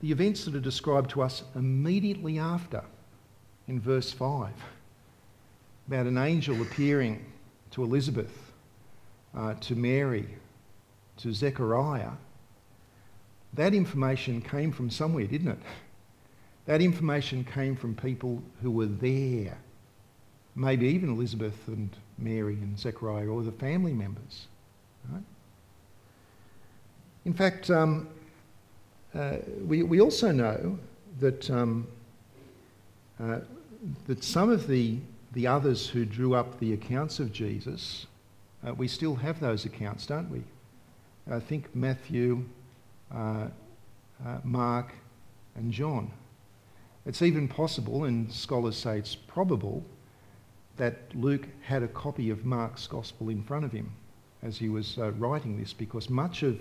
the 0.00 0.10
events 0.10 0.44
that 0.44 0.54
are 0.54 0.60
described 0.60 1.10
to 1.10 1.22
us 1.22 1.42
immediately 1.54 2.38
after, 2.38 2.82
in 3.68 3.80
verse 3.80 4.12
5, 4.12 4.52
about 5.86 6.06
an 6.06 6.18
angel 6.18 6.60
appearing 6.62 7.24
to 7.72 7.82
Elizabeth, 7.82 8.52
uh, 9.36 9.54
to 9.54 9.74
Mary, 9.74 10.26
to 11.18 11.32
Zechariah, 11.32 12.12
that 13.54 13.74
information 13.74 14.40
came 14.40 14.72
from 14.72 14.90
somewhere, 14.90 15.26
didn't 15.26 15.48
it? 15.48 15.58
That 16.66 16.80
information 16.80 17.44
came 17.44 17.74
from 17.74 17.94
people 17.94 18.42
who 18.62 18.70
were 18.70 18.86
there. 18.86 19.58
Maybe 20.54 20.86
even 20.88 21.10
Elizabeth 21.10 21.56
and 21.68 21.90
Mary 22.18 22.54
and 22.54 22.78
Zechariah 22.78 23.26
or 23.26 23.42
the 23.42 23.52
family 23.52 23.92
members. 23.92 24.46
Right? 25.10 25.22
In 27.24 27.32
fact, 27.32 27.70
um, 27.70 28.08
uh, 29.14 29.36
we, 29.64 29.82
we 29.82 30.00
also 30.00 30.30
know 30.30 30.78
that, 31.18 31.50
um, 31.50 31.86
uh, 33.18 33.40
that 34.06 34.24
some 34.24 34.50
of 34.50 34.66
the, 34.66 34.98
the 35.32 35.46
others 35.46 35.88
who 35.88 36.04
drew 36.04 36.34
up 36.34 36.58
the 36.60 36.72
accounts 36.72 37.18
of 37.20 37.32
Jesus, 37.32 38.06
uh, 38.66 38.72
we 38.74 38.88
still 38.88 39.14
have 39.14 39.40
those 39.40 39.64
accounts, 39.64 40.06
don't 40.06 40.30
we? 40.30 40.42
I 41.30 41.40
think 41.40 41.74
Matthew, 41.74 42.44
uh, 43.14 43.46
uh, 44.24 44.38
Mark, 44.44 44.92
and 45.56 45.72
John. 45.72 46.10
It's 47.06 47.22
even 47.22 47.48
possible, 47.48 48.04
and 48.04 48.32
scholars 48.32 48.76
say 48.76 48.98
it's 48.98 49.14
probable, 49.14 49.82
that 50.80 51.14
Luke 51.14 51.46
had 51.60 51.82
a 51.82 51.88
copy 51.88 52.30
of 52.30 52.46
Mark's 52.46 52.86
Gospel 52.86 53.28
in 53.28 53.42
front 53.42 53.66
of 53.66 53.72
him 53.72 53.92
as 54.42 54.56
he 54.56 54.70
was 54.70 54.96
uh, 54.96 55.10
writing 55.12 55.60
this, 55.60 55.74
because 55.74 56.08
much 56.08 56.42
of 56.42 56.58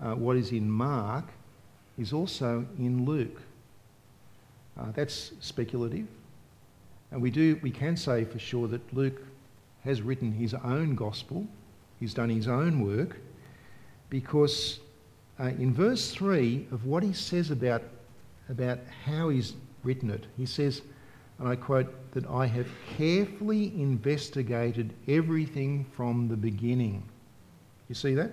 uh, 0.00 0.14
what 0.14 0.36
is 0.36 0.52
in 0.52 0.70
Mark 0.70 1.24
is 1.98 2.12
also 2.12 2.64
in 2.78 3.04
Luke. 3.04 3.42
Uh, 4.78 4.92
that's 4.94 5.32
speculative, 5.40 6.06
and 7.10 7.20
we 7.20 7.28
do 7.28 7.58
we 7.60 7.72
can 7.72 7.96
say 7.96 8.24
for 8.24 8.38
sure 8.38 8.68
that 8.68 8.94
Luke 8.94 9.20
has 9.84 10.00
written 10.00 10.30
his 10.30 10.54
own 10.54 10.94
gospel, 10.94 11.44
he's 11.98 12.14
done 12.14 12.30
his 12.30 12.46
own 12.46 12.86
work, 12.86 13.16
because 14.10 14.78
uh, 15.40 15.44
in 15.44 15.74
verse 15.74 16.12
three 16.12 16.68
of 16.70 16.86
what 16.86 17.02
he 17.02 17.12
says 17.12 17.50
about 17.50 17.82
about 18.48 18.78
how 19.04 19.28
he's 19.28 19.54
written 19.82 20.10
it. 20.10 20.24
He 20.36 20.46
says, 20.46 20.82
and 21.38 21.48
I 21.48 21.56
quote, 21.56 21.92
that 22.12 22.26
I 22.26 22.46
have 22.46 22.68
carefully 22.96 23.72
investigated 23.78 24.94
everything 25.06 25.84
from 25.94 26.28
the 26.28 26.36
beginning. 26.36 27.02
You 27.88 27.94
see 27.94 28.14
that? 28.14 28.30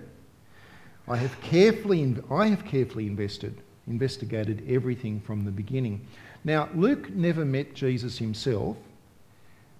I 1.06 1.16
have 1.16 1.38
carefully, 1.42 2.16
I 2.30 2.46
have 2.46 2.64
carefully 2.64 3.06
invested, 3.06 3.60
investigated 3.86 4.64
everything 4.68 5.20
from 5.20 5.44
the 5.44 5.50
beginning. 5.50 6.06
Now, 6.44 6.70
Luke 6.74 7.10
never 7.10 7.44
met 7.44 7.74
Jesus 7.74 8.16
himself, 8.16 8.76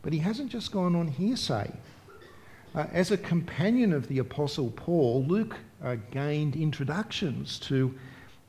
but 0.02 0.12
he 0.12 0.18
hasn't 0.18 0.50
just 0.50 0.70
gone 0.70 0.94
on 0.94 1.08
hearsay. 1.08 1.72
Uh, 2.74 2.86
as 2.92 3.10
a 3.10 3.16
companion 3.16 3.92
of 3.92 4.08
the 4.08 4.18
Apostle 4.18 4.70
Paul, 4.76 5.24
Luke 5.24 5.56
uh, 5.82 5.96
gained 6.10 6.56
introductions 6.56 7.58
to, 7.60 7.94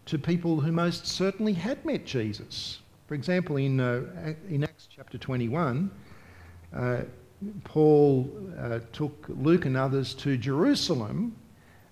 to 0.07 0.17
people 0.17 0.59
who 0.59 0.71
most 0.71 1.07
certainly 1.07 1.53
had 1.53 1.83
met 1.85 2.05
Jesus. 2.05 2.79
For 3.07 3.13
example, 3.13 3.57
in, 3.57 3.79
uh, 3.79 4.33
in 4.49 4.63
Acts 4.63 4.87
chapter 4.93 5.17
21, 5.19 5.91
uh, 6.73 7.01
Paul 7.63 8.29
uh, 8.57 8.79
took 8.93 9.25
Luke 9.29 9.65
and 9.65 9.77
others 9.77 10.15
to 10.15 10.37
Jerusalem, 10.37 11.35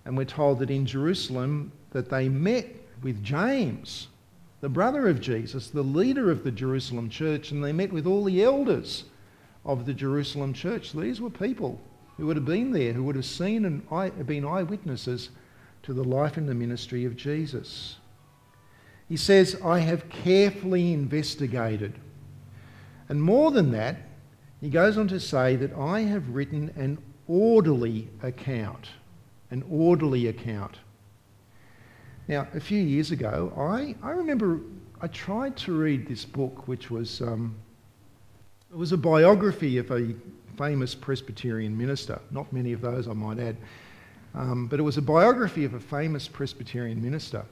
and 0.06 0.17
we're 0.17 0.26
told 0.26 0.60
that 0.60 0.71
in 0.71 0.86
Jerusalem 0.88 1.71
that 1.91 2.10
they 2.10 2.30
met 2.30 2.67
with 3.04 3.23
James, 3.23 4.08
the 4.62 4.69
brother 4.69 5.08
of 5.08 5.21
Jesus, 5.21 5.69
the 5.69 5.84
leader 5.84 6.32
of 6.32 6.43
the 6.43 6.52
Jerusalem 6.52 7.10
church, 7.10 7.52
and 7.52 7.63
they 7.63 7.73
met 7.73 7.91
with 7.91 8.08
all 8.08 8.23
the 8.23 8.41
elders 8.41 9.04
of 9.65 9.86
the 9.86 9.93
Jerusalem 9.93 10.52
church. 10.52 10.93
These 10.93 11.21
were 11.21 11.30
people 11.30 11.80
who 12.17 12.26
would 12.26 12.38
have 12.38 12.45
been 12.45 12.71
there, 12.71 12.93
who 12.93 13.04
would 13.04 13.15
have 13.15 13.26
seen 13.26 13.65
and 13.65 14.26
been 14.26 14.45
eyewitnesses 14.45 15.30
to 15.84 15.93
the 15.93 16.04
life 16.04 16.38
and 16.38 16.49
the 16.49 16.56
ministry 16.56 17.06
of 17.06 17.15
Jesus. 17.15 17.97
He 19.13 19.17
says, 19.17 19.56
I 19.63 19.78
have 19.78 20.10
carefully 20.10 20.91
investigated. 20.91 21.93
And 23.10 23.21
more 23.21 23.52
than 23.52 23.69
that, 23.73 23.97
he 24.60 24.71
goes 24.71 24.97
on 24.97 25.08
to 25.10 25.19
say 25.19 25.56
that 25.56 25.71
I 25.73 25.99
have 25.99 26.30
written 26.30 26.73
an 26.76 26.97
orderly 27.28 28.10
account. 28.23 28.89
An 29.52 29.63
orderly 29.69 30.30
account. 30.30 30.80
Now, 32.28 32.47
a 32.56 32.60
few 32.60 32.82
years 32.82 33.12
ago, 33.12 33.54
I, 33.56 33.93
I 34.02 34.13
remember 34.13 34.62
I 34.99 35.06
tried 35.10 35.58
to 35.58 35.78
read 35.78 36.08
this 36.08 36.26
book, 36.26 36.67
which 36.67 36.89
was 36.89 37.21
um, 37.21 37.56
it 38.71 38.78
was 38.78 38.93
a 38.93 38.97
biography 38.97 39.78
of 39.78 39.91
a 39.91 40.15
famous 40.58 40.95
Presbyterian 40.95 41.78
minister. 41.78 42.19
Not 42.32 42.52
many 42.52 42.73
of 42.73 42.82
those, 42.82 43.08
I 43.08 43.13
might 43.13 43.38
add. 43.38 43.58
Um, 44.34 44.65
but 44.65 44.80
it 44.80 44.84
was 44.84 44.97
a 44.97 45.04
biography 45.04 45.65
of 45.65 45.76
a 45.76 45.80
famous 45.80 46.28
Presbyterian 46.28 46.99
minister. 46.99 47.45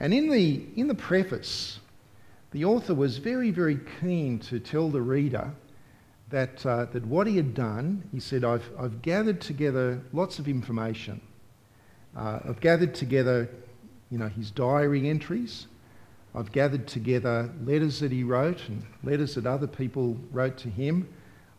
And 0.00 0.12
in 0.12 0.28
the, 0.28 0.62
in 0.76 0.88
the 0.88 0.94
preface, 0.94 1.80
the 2.50 2.64
author 2.64 2.94
was 2.94 3.18
very, 3.18 3.50
very 3.50 3.78
keen 4.00 4.38
to 4.40 4.58
tell 4.60 4.88
the 4.90 5.00
reader 5.00 5.52
that, 6.30 6.64
uh, 6.66 6.86
that 6.86 7.06
what 7.06 7.26
he 7.26 7.36
had 7.36 7.54
done, 7.54 8.02
he 8.12 8.20
said, 8.20 8.44
I've, 8.44 8.68
I've 8.78 9.00
gathered 9.02 9.40
together 9.40 10.00
lots 10.12 10.38
of 10.38 10.48
information. 10.48 11.20
Uh, 12.16 12.40
I've 12.48 12.60
gathered 12.60 12.94
together, 12.94 13.48
you 14.10 14.18
know, 14.18 14.28
his 14.28 14.50
diary 14.50 15.08
entries. 15.08 15.66
I've 16.34 16.52
gathered 16.52 16.86
together 16.86 17.50
letters 17.64 18.00
that 18.00 18.12
he 18.12 18.22
wrote 18.22 18.68
and 18.68 18.84
letters 19.02 19.36
that 19.36 19.46
other 19.46 19.66
people 19.66 20.16
wrote 20.32 20.58
to 20.58 20.68
him. 20.68 21.08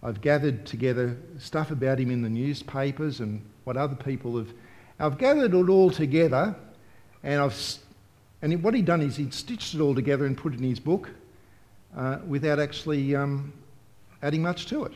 I've 0.03 0.21
gathered 0.21 0.65
together 0.65 1.17
stuff 1.39 1.71
about 1.71 1.99
him 1.99 2.11
in 2.11 2.21
the 2.21 2.29
newspapers 2.29 3.19
and 3.19 3.43
what 3.63 3.77
other 3.77 3.95
people 3.95 4.37
have. 4.37 4.53
I've 4.99 5.17
gathered 5.17 5.53
it 5.53 5.69
all 5.69 5.89
together 5.89 6.55
and 7.23 7.41
I've 7.41 7.53
and 8.41 8.61
what 8.63 8.73
he'd 8.73 8.85
done 8.85 9.01
is 9.01 9.15
he'd 9.15 9.33
stitched 9.33 9.73
it 9.73 9.81
all 9.81 9.95
together 9.95 10.25
and 10.25 10.37
put 10.37 10.53
it 10.53 10.59
in 10.59 10.69
his 10.69 10.79
book 10.79 11.09
uh, 11.95 12.19
without 12.27 12.59
actually 12.59 13.15
um, 13.15 13.51
adding 14.21 14.41
much 14.41 14.67
to 14.67 14.85
it. 14.85 14.93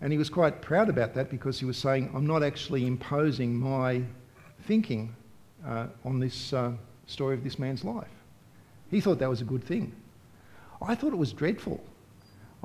And 0.00 0.12
he 0.12 0.18
was 0.18 0.28
quite 0.28 0.60
proud 0.60 0.88
about 0.88 1.14
that 1.14 1.30
because 1.30 1.58
he 1.58 1.64
was 1.64 1.78
saying, 1.78 2.10
I'm 2.14 2.26
not 2.26 2.42
actually 2.42 2.86
imposing 2.86 3.54
my 3.54 4.02
thinking 4.66 5.14
uh, 5.66 5.86
on 6.04 6.18
this 6.18 6.52
uh, 6.52 6.72
story 7.06 7.34
of 7.34 7.44
this 7.44 7.58
man's 7.58 7.84
life. 7.84 8.08
He 8.90 9.00
thought 9.00 9.18
that 9.20 9.30
was 9.30 9.40
a 9.40 9.44
good 9.44 9.64
thing. 9.64 9.94
I 10.82 10.94
thought 10.94 11.12
it 11.12 11.18
was 11.18 11.32
dreadful. 11.32 11.82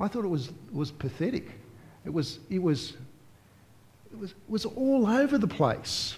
I 0.00 0.08
thought 0.08 0.24
it 0.24 0.28
was, 0.28 0.50
was 0.72 0.90
pathetic. 0.90 1.52
It 2.04 2.12
was, 2.12 2.40
it, 2.50 2.60
was, 2.60 2.94
it, 4.12 4.18
was, 4.18 4.32
it 4.32 4.36
was 4.48 4.64
all 4.64 5.06
over 5.06 5.38
the 5.38 5.48
place. 5.48 6.16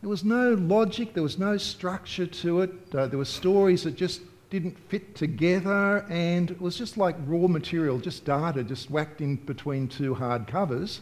There 0.00 0.10
was 0.10 0.24
no 0.24 0.54
logic, 0.54 1.14
there 1.14 1.22
was 1.22 1.38
no 1.38 1.56
structure 1.56 2.26
to 2.26 2.60
it. 2.60 2.70
Uh, 2.94 3.06
there 3.06 3.18
were 3.18 3.24
stories 3.24 3.84
that 3.84 3.96
just 3.96 4.20
didn't 4.50 4.78
fit 4.88 5.14
together, 5.14 6.06
and 6.08 6.50
it 6.50 6.60
was 6.60 6.76
just 6.76 6.96
like 6.96 7.16
raw 7.26 7.48
material, 7.48 7.98
just 7.98 8.24
data, 8.24 8.62
just 8.62 8.90
whacked 8.90 9.20
in 9.20 9.36
between 9.36 9.88
two 9.88 10.14
hard 10.14 10.46
covers. 10.46 11.00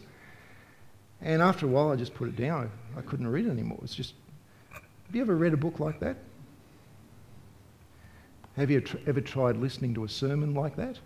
And 1.21 1.41
after 1.41 1.65
a 1.65 1.69
while, 1.69 1.91
I 1.91 1.95
just 1.95 2.13
put 2.13 2.29
it 2.29 2.35
down. 2.35 2.71
I 2.97 3.01
couldn't 3.01 3.27
read 3.27 3.45
it 3.45 3.51
anymore. 3.51 3.79
It's 3.83 3.95
just. 3.95 4.13
Have 4.71 5.15
you 5.15 5.21
ever 5.21 5.35
read 5.35 5.53
a 5.53 5.57
book 5.57 5.79
like 5.79 5.99
that? 5.99 6.17
Have 8.57 8.71
you 8.71 8.81
ever 9.05 9.21
tried 9.21 9.57
listening 9.57 9.93
to 9.95 10.05
a 10.05 10.09
sermon 10.09 10.53
like 10.53 10.75
that? 10.77 10.97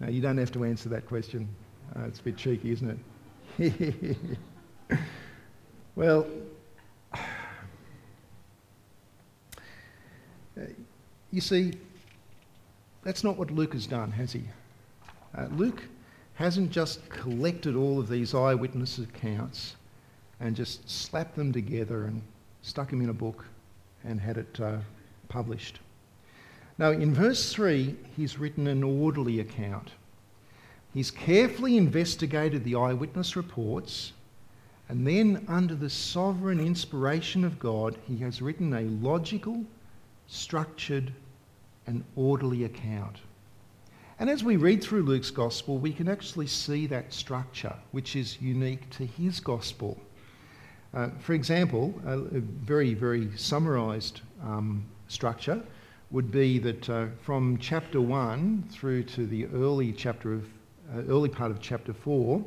No, 0.00 0.08
you 0.08 0.20
don't 0.20 0.38
have 0.38 0.52
to 0.52 0.64
answer 0.64 0.88
that 0.90 1.06
question. 1.06 1.48
Uh, 1.94 2.04
it's 2.04 2.20
a 2.20 2.22
bit 2.22 2.36
cheeky, 2.36 2.70
isn't 2.70 3.00
it? 3.58 4.38
well, 5.96 6.26
you 11.32 11.40
see, 11.40 11.72
that's 13.02 13.24
not 13.24 13.36
what 13.36 13.50
Luke 13.50 13.72
has 13.72 13.86
done, 13.86 14.12
has 14.12 14.32
he? 14.32 14.42
Uh, 15.36 15.46
Luke 15.52 15.82
hasn't 16.34 16.70
just 16.70 17.08
collected 17.08 17.74
all 17.74 17.98
of 17.98 18.08
these 18.08 18.34
eyewitness 18.34 18.98
accounts 18.98 19.74
and 20.38 20.54
just 20.54 20.88
slapped 20.88 21.34
them 21.34 21.52
together 21.52 22.04
and 22.04 22.22
stuck 22.62 22.90
them 22.90 23.00
in 23.00 23.08
a 23.08 23.14
book 23.14 23.46
and 24.04 24.20
had 24.20 24.36
it 24.36 24.60
uh, 24.60 24.76
published. 25.28 25.80
Now, 26.78 26.90
in 26.90 27.14
verse 27.14 27.52
3, 27.52 27.96
he's 28.16 28.38
written 28.38 28.66
an 28.66 28.82
orderly 28.82 29.40
account. 29.40 29.92
He's 30.92 31.10
carefully 31.10 31.76
investigated 31.76 32.64
the 32.64 32.76
eyewitness 32.76 33.34
reports, 33.34 34.12
and 34.88 35.06
then, 35.06 35.44
under 35.48 35.74
the 35.74 35.90
sovereign 35.90 36.60
inspiration 36.60 37.44
of 37.44 37.58
God, 37.58 37.98
he 38.06 38.18
has 38.18 38.40
written 38.40 38.72
a 38.72 38.82
logical, 38.82 39.64
structured, 40.28 41.12
and 41.86 42.04
orderly 42.14 42.64
account. 42.64 43.18
And 44.18 44.30
as 44.30 44.44
we 44.44 44.56
read 44.56 44.82
through 44.82 45.02
Luke's 45.02 45.30
gospel, 45.30 45.78
we 45.78 45.92
can 45.92 46.08
actually 46.08 46.46
see 46.46 46.86
that 46.86 47.12
structure, 47.12 47.74
which 47.90 48.16
is 48.16 48.40
unique 48.40 48.88
to 48.90 49.04
his 49.04 49.40
gospel. 49.40 49.98
Uh, 50.94 51.08
for 51.18 51.34
example, 51.34 51.92
a, 52.06 52.16
very, 52.40 52.94
very 52.94 53.28
summarised 53.36 54.20
um, 54.42 54.84
structure 55.08 55.62
would 56.10 56.30
be 56.30 56.58
that 56.60 56.88
uh, 56.88 57.06
from 57.22 57.58
chapter 57.58 58.00
1 58.00 58.68
through 58.70 59.02
to 59.02 59.26
the 59.26 59.46
early 59.46 59.92
chapter 59.92 60.32
of 60.32 60.46
uh, 60.94 61.02
early 61.08 61.28
part 61.28 61.50
of 61.50 61.60
chapter 61.60 61.92
4 61.92 62.42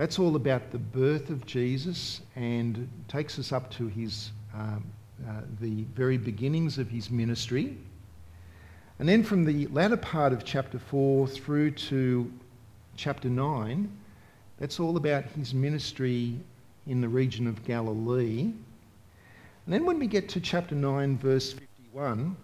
that's 0.00 0.18
all 0.18 0.34
about 0.34 0.70
the 0.70 0.78
birth 0.78 1.28
of 1.28 1.44
Jesus 1.44 2.22
and 2.34 2.88
takes 3.06 3.38
us 3.38 3.52
up 3.52 3.70
to 3.72 3.86
his 3.86 4.30
um, 4.54 4.82
uh, 5.28 5.42
the 5.60 5.84
very 5.94 6.16
beginnings 6.16 6.78
of 6.78 6.88
his 6.88 7.10
ministry. 7.10 7.76
And 8.98 9.06
then 9.06 9.22
from 9.22 9.44
the 9.44 9.66
latter 9.66 9.98
part 9.98 10.32
of 10.32 10.42
chapter 10.42 10.78
4 10.78 11.28
through 11.28 11.72
to 11.72 12.32
chapter 12.96 13.28
9 13.28 13.90
that's 14.58 14.80
all 14.80 14.96
about 14.96 15.24
his 15.36 15.52
ministry 15.52 16.40
in 16.86 17.02
the 17.02 17.08
region 17.08 17.46
of 17.46 17.62
Galilee. 17.66 18.40
And 18.40 18.54
then 19.66 19.84
when 19.84 19.98
we 19.98 20.06
get 20.06 20.30
to 20.30 20.40
chapter 20.40 20.74
9 20.74 21.18
verse 21.18 21.52
51 21.52 22.36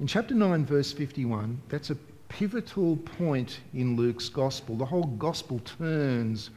in 0.00 0.06
chapter 0.06 0.34
9, 0.34 0.64
verse 0.64 0.92
51, 0.92 1.60
that's 1.68 1.90
a 1.90 1.96
pivotal 2.38 2.96
point 2.96 3.60
in 3.74 3.94
Luke's 3.94 4.28
gospel. 4.28 4.74
The 4.74 4.84
whole 4.84 5.04
gospel 5.04 5.60
turns 5.60 6.50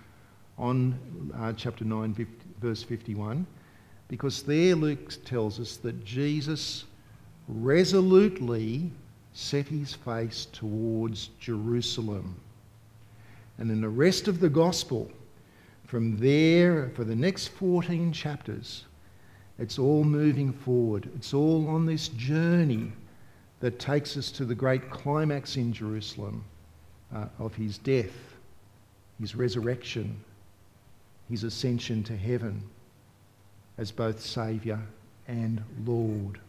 on 0.58 0.98
uh, 1.38 1.54
chapter 1.54 1.86
9, 1.86 2.28
verse 2.60 2.82
51, 2.82 3.46
because 4.08 4.42
there 4.42 4.74
Luke 4.74 5.24
tells 5.24 5.60
us 5.60 5.78
that 5.78 6.04
Jesus 6.04 6.86
resolutely 7.48 8.92
set 9.34 9.68
his 9.68 9.94
face 9.94 10.48
towards 10.52 11.28
Jerusalem. 11.40 12.36
And 13.60 13.70
in 13.70 13.80
the 13.80 13.90
rest 13.90 14.28
of 14.28 14.40
the 14.40 14.50
gospel, 14.50 15.12
from 15.86 16.18
there, 16.18 16.90
for 16.96 17.04
the 17.04 17.16
next 17.16 17.50
14 17.50 18.12
chapters, 18.12 18.86
it's 19.60 19.78
all 19.78 20.04
moving 20.04 20.54
forward. 20.54 21.08
It's 21.16 21.36
all 21.36 21.68
on 21.68 21.86
this 21.86 22.08
journey 22.08 22.92
that 23.60 23.80
takes 23.80 24.18
us 24.18 24.32
to 24.32 24.46
the 24.46 24.56
great 24.56 24.90
climax 24.90 25.58
in 25.58 25.74
Jerusalem 25.74 26.44
uh, 27.14 27.26
of 27.40 27.56
his 27.56 27.78
death, 27.78 28.36
his 29.20 29.36
resurrection, 29.36 30.24
his 31.30 31.44
ascension 31.44 32.04
to 32.04 32.16
heaven 32.16 32.64
as 33.78 33.92
both 33.92 34.20
Saviour 34.20 34.80
and 35.28 35.64
Lord. 35.86 36.40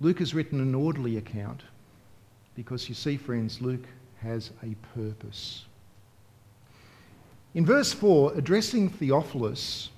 Luke 0.00 0.20
has 0.20 0.34
written 0.34 0.60
an 0.60 0.74
orderly 0.74 1.16
account 1.16 1.62
because 2.54 2.88
you 2.88 2.94
see, 2.94 3.16
friends, 3.16 3.60
Luke 3.60 3.86
has 4.22 4.50
a 4.62 4.74
purpose. 4.94 5.64
In 7.54 7.64
verse 7.64 7.92
4, 7.92 8.34
addressing 8.34 8.90
Theophilus, 8.90 9.90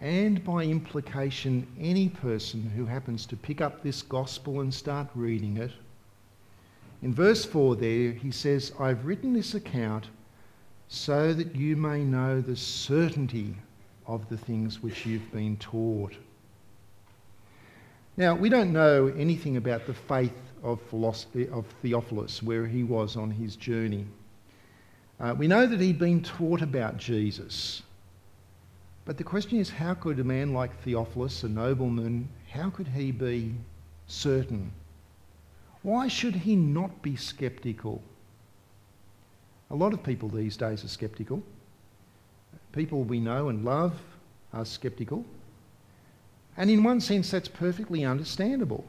and 0.00 0.42
by 0.44 0.64
implication, 0.64 1.66
any 1.78 2.08
person 2.08 2.70
who 2.74 2.86
happens 2.86 3.26
to 3.26 3.36
pick 3.36 3.60
up 3.60 3.82
this 3.82 4.00
gospel 4.00 4.60
and 4.60 4.72
start 4.72 5.08
reading 5.14 5.58
it. 5.58 5.72
In 7.02 7.12
verse 7.12 7.44
4, 7.44 7.76
there, 7.76 8.12
he 8.12 8.30
says, 8.30 8.72
I've 8.80 9.04
written 9.04 9.34
this 9.34 9.54
account 9.54 10.06
so 10.88 11.34
that 11.34 11.54
you 11.54 11.76
may 11.76 12.02
know 12.02 12.40
the 12.40 12.56
certainty 12.56 13.54
of 14.06 14.26
the 14.28 14.38
things 14.38 14.82
which 14.82 15.04
you've 15.04 15.30
been 15.32 15.56
taught. 15.58 16.14
Now, 18.16 18.34
we 18.34 18.48
don't 18.48 18.72
know 18.72 19.12
anything 19.16 19.56
about 19.56 19.86
the 19.86 19.94
faith 19.94 20.32
of, 20.62 20.80
of 20.92 21.66
Theophilus, 21.82 22.42
where 22.42 22.66
he 22.66 22.84
was 22.84 23.16
on 23.16 23.30
his 23.30 23.54
journey. 23.54 24.06
Uh, 25.20 25.34
we 25.36 25.46
know 25.46 25.66
that 25.66 25.80
he'd 25.80 25.98
been 25.98 26.22
taught 26.22 26.62
about 26.62 26.96
Jesus 26.96 27.82
but 29.10 29.16
the 29.16 29.24
question 29.24 29.58
is 29.58 29.68
how 29.68 29.92
could 29.92 30.20
a 30.20 30.22
man 30.22 30.54
like 30.54 30.70
Theophilus, 30.82 31.42
a 31.42 31.48
nobleman, 31.48 32.28
how 32.48 32.70
could 32.70 32.86
he 32.86 33.10
be 33.10 33.52
certain? 34.06 34.70
Why 35.82 36.06
should 36.06 36.36
he 36.36 36.54
not 36.54 37.02
be 37.02 37.16
skeptical? 37.16 38.04
A 39.68 39.74
lot 39.74 39.92
of 39.92 40.04
people 40.04 40.28
these 40.28 40.56
days 40.56 40.84
are 40.84 40.88
skeptical. 40.88 41.42
People 42.70 43.02
we 43.02 43.18
know 43.18 43.48
and 43.48 43.64
love 43.64 44.00
are 44.52 44.64
skeptical. 44.64 45.24
And 46.56 46.70
in 46.70 46.84
one 46.84 47.00
sense, 47.00 47.32
that's 47.32 47.48
perfectly 47.48 48.04
understandable. 48.04 48.84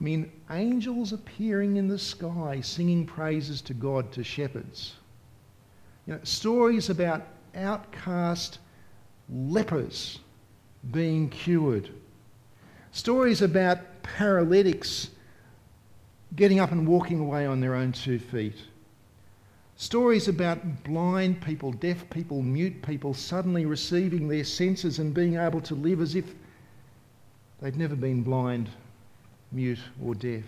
I 0.00 0.04
mean, 0.04 0.30
angels 0.48 1.12
appearing 1.12 1.76
in 1.76 1.88
the 1.88 1.98
sky 1.98 2.60
singing 2.60 3.04
praises 3.04 3.62
to 3.62 3.74
God 3.74 4.12
to 4.12 4.22
shepherds. 4.22 4.94
You 6.06 6.14
know, 6.14 6.20
stories 6.22 6.88
about 6.88 7.26
outcast 7.56 8.60
lepers 9.28 10.18
being 10.90 11.28
cured, 11.28 11.90
stories 12.92 13.42
about 13.42 13.78
paralytics 14.02 15.10
getting 16.36 16.60
up 16.60 16.72
and 16.72 16.86
walking 16.86 17.20
away 17.20 17.46
on 17.46 17.60
their 17.60 17.74
own 17.74 17.92
two 17.92 18.18
feet, 18.18 18.56
stories 19.76 20.28
about 20.28 20.84
blind 20.84 21.40
people, 21.40 21.72
deaf 21.72 22.08
people, 22.10 22.42
mute 22.42 22.80
people 22.82 23.14
suddenly 23.14 23.66
receiving 23.66 24.28
their 24.28 24.44
senses 24.44 24.98
and 24.98 25.14
being 25.14 25.36
able 25.36 25.60
to 25.60 25.74
live 25.74 26.00
as 26.00 26.14
if 26.14 26.34
they'd 27.60 27.76
never 27.76 27.96
been 27.96 28.22
blind, 28.22 28.68
mute, 29.52 29.80
or 30.04 30.14
deaf. 30.14 30.44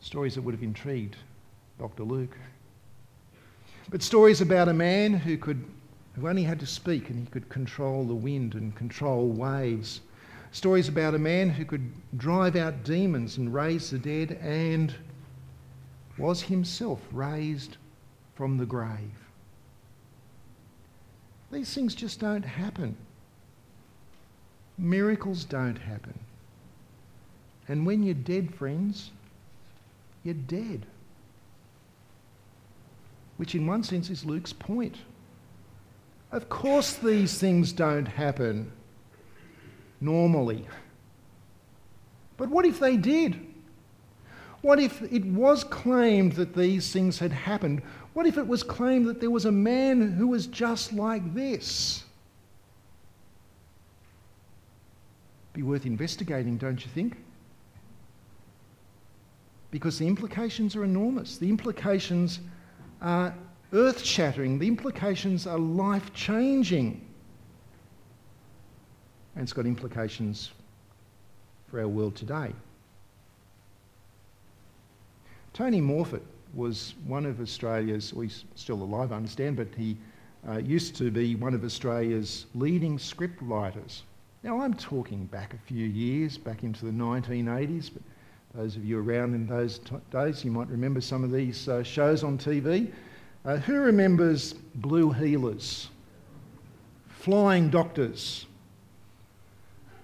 Stories 0.00 0.34
that 0.36 0.42
would 0.42 0.54
have 0.54 0.62
intrigued 0.62 1.16
Dr. 1.78 2.04
Luke. 2.04 2.36
But 3.90 4.02
stories 4.02 4.40
about 4.40 4.68
a 4.68 4.74
man 4.74 5.14
who 5.14 5.36
could 5.36 5.64
who 6.18 6.28
only 6.28 6.42
had 6.42 6.60
to 6.60 6.66
speak 6.66 7.10
and 7.10 7.18
he 7.18 7.26
could 7.26 7.48
control 7.48 8.04
the 8.04 8.14
wind 8.14 8.54
and 8.54 8.74
control 8.74 9.28
waves. 9.28 10.00
Stories 10.50 10.88
about 10.88 11.14
a 11.14 11.18
man 11.18 11.50
who 11.50 11.64
could 11.64 11.92
drive 12.16 12.56
out 12.56 12.84
demons 12.84 13.36
and 13.36 13.52
raise 13.52 13.90
the 13.90 13.98
dead 13.98 14.38
and 14.42 14.94
was 16.16 16.42
himself 16.42 17.00
raised 17.12 17.76
from 18.34 18.56
the 18.56 18.66
grave. 18.66 19.28
These 21.52 21.72
things 21.72 21.94
just 21.94 22.20
don't 22.20 22.44
happen. 22.44 22.96
Miracles 24.76 25.44
don't 25.44 25.76
happen. 25.78 26.18
And 27.68 27.86
when 27.86 28.02
you're 28.02 28.14
dead, 28.14 28.54
friends, 28.54 29.10
you're 30.24 30.34
dead. 30.34 30.86
Which, 33.36 33.54
in 33.54 33.66
one 33.66 33.82
sense, 33.82 34.10
is 34.10 34.24
Luke's 34.24 34.52
point. 34.52 34.96
Of 36.30 36.48
course, 36.48 36.94
these 36.94 37.38
things 37.38 37.72
don't 37.72 38.06
happen 38.06 38.70
normally. 40.00 40.66
But 42.36 42.50
what 42.50 42.64
if 42.64 42.78
they 42.78 42.96
did? 42.96 43.46
What 44.60 44.78
if 44.78 45.02
it 45.02 45.24
was 45.24 45.64
claimed 45.64 46.32
that 46.32 46.54
these 46.54 46.92
things 46.92 47.18
had 47.18 47.32
happened? 47.32 47.82
What 48.12 48.26
if 48.26 48.36
it 48.36 48.46
was 48.46 48.62
claimed 48.62 49.06
that 49.06 49.20
there 49.20 49.30
was 49.30 49.44
a 49.44 49.52
man 49.52 50.12
who 50.12 50.28
was 50.28 50.46
just 50.46 50.92
like 50.92 51.34
this? 51.34 52.04
Be 55.52 55.62
worth 55.62 55.86
investigating, 55.86 56.56
don't 56.56 56.84
you 56.84 56.90
think? 56.90 57.16
Because 59.70 59.98
the 59.98 60.06
implications 60.06 60.76
are 60.76 60.84
enormous. 60.84 61.38
The 61.38 61.48
implications 61.48 62.40
are 63.00 63.34
earth 63.72 64.04
shattering. 64.04 64.58
The 64.58 64.66
implications 64.66 65.46
are 65.46 65.58
life 65.58 66.12
changing. 66.14 67.04
And 69.34 69.42
it's 69.42 69.52
got 69.52 69.66
implications 69.66 70.50
for 71.68 71.80
our 71.80 71.88
world 71.88 72.16
today. 72.16 72.52
Tony 75.52 75.80
Morphett 75.80 76.22
was 76.54 76.94
one 77.06 77.26
of 77.26 77.40
Australia's, 77.40 78.14
well, 78.14 78.22
he's 78.22 78.44
still 78.54 78.82
alive, 78.82 79.12
I 79.12 79.16
understand, 79.16 79.56
but 79.56 79.68
he 79.76 79.96
uh, 80.48 80.58
used 80.58 80.96
to 80.96 81.10
be 81.10 81.34
one 81.34 81.54
of 81.54 81.64
Australia's 81.64 82.46
leading 82.54 82.98
script 82.98 83.40
writers. 83.42 84.04
Now, 84.42 84.60
I'm 84.60 84.74
talking 84.74 85.26
back 85.26 85.54
a 85.54 85.58
few 85.58 85.84
years, 85.86 86.38
back 86.38 86.62
into 86.62 86.86
the 86.86 86.92
1980s, 86.92 87.90
but 87.92 88.02
those 88.54 88.76
of 88.76 88.84
you 88.84 89.00
around 89.00 89.34
in 89.34 89.46
those 89.46 89.80
t- 89.80 89.96
days, 90.10 90.44
you 90.44 90.50
might 90.50 90.68
remember 90.68 91.00
some 91.00 91.24
of 91.24 91.32
these 91.32 91.68
uh, 91.68 91.82
shows 91.82 92.22
on 92.22 92.38
TV. 92.38 92.90
Uh, 93.48 93.56
who 93.56 93.80
remembers 93.80 94.52
Blue 94.74 95.10
Heelers, 95.10 95.86
Flying 97.08 97.70
Doctors, 97.70 98.44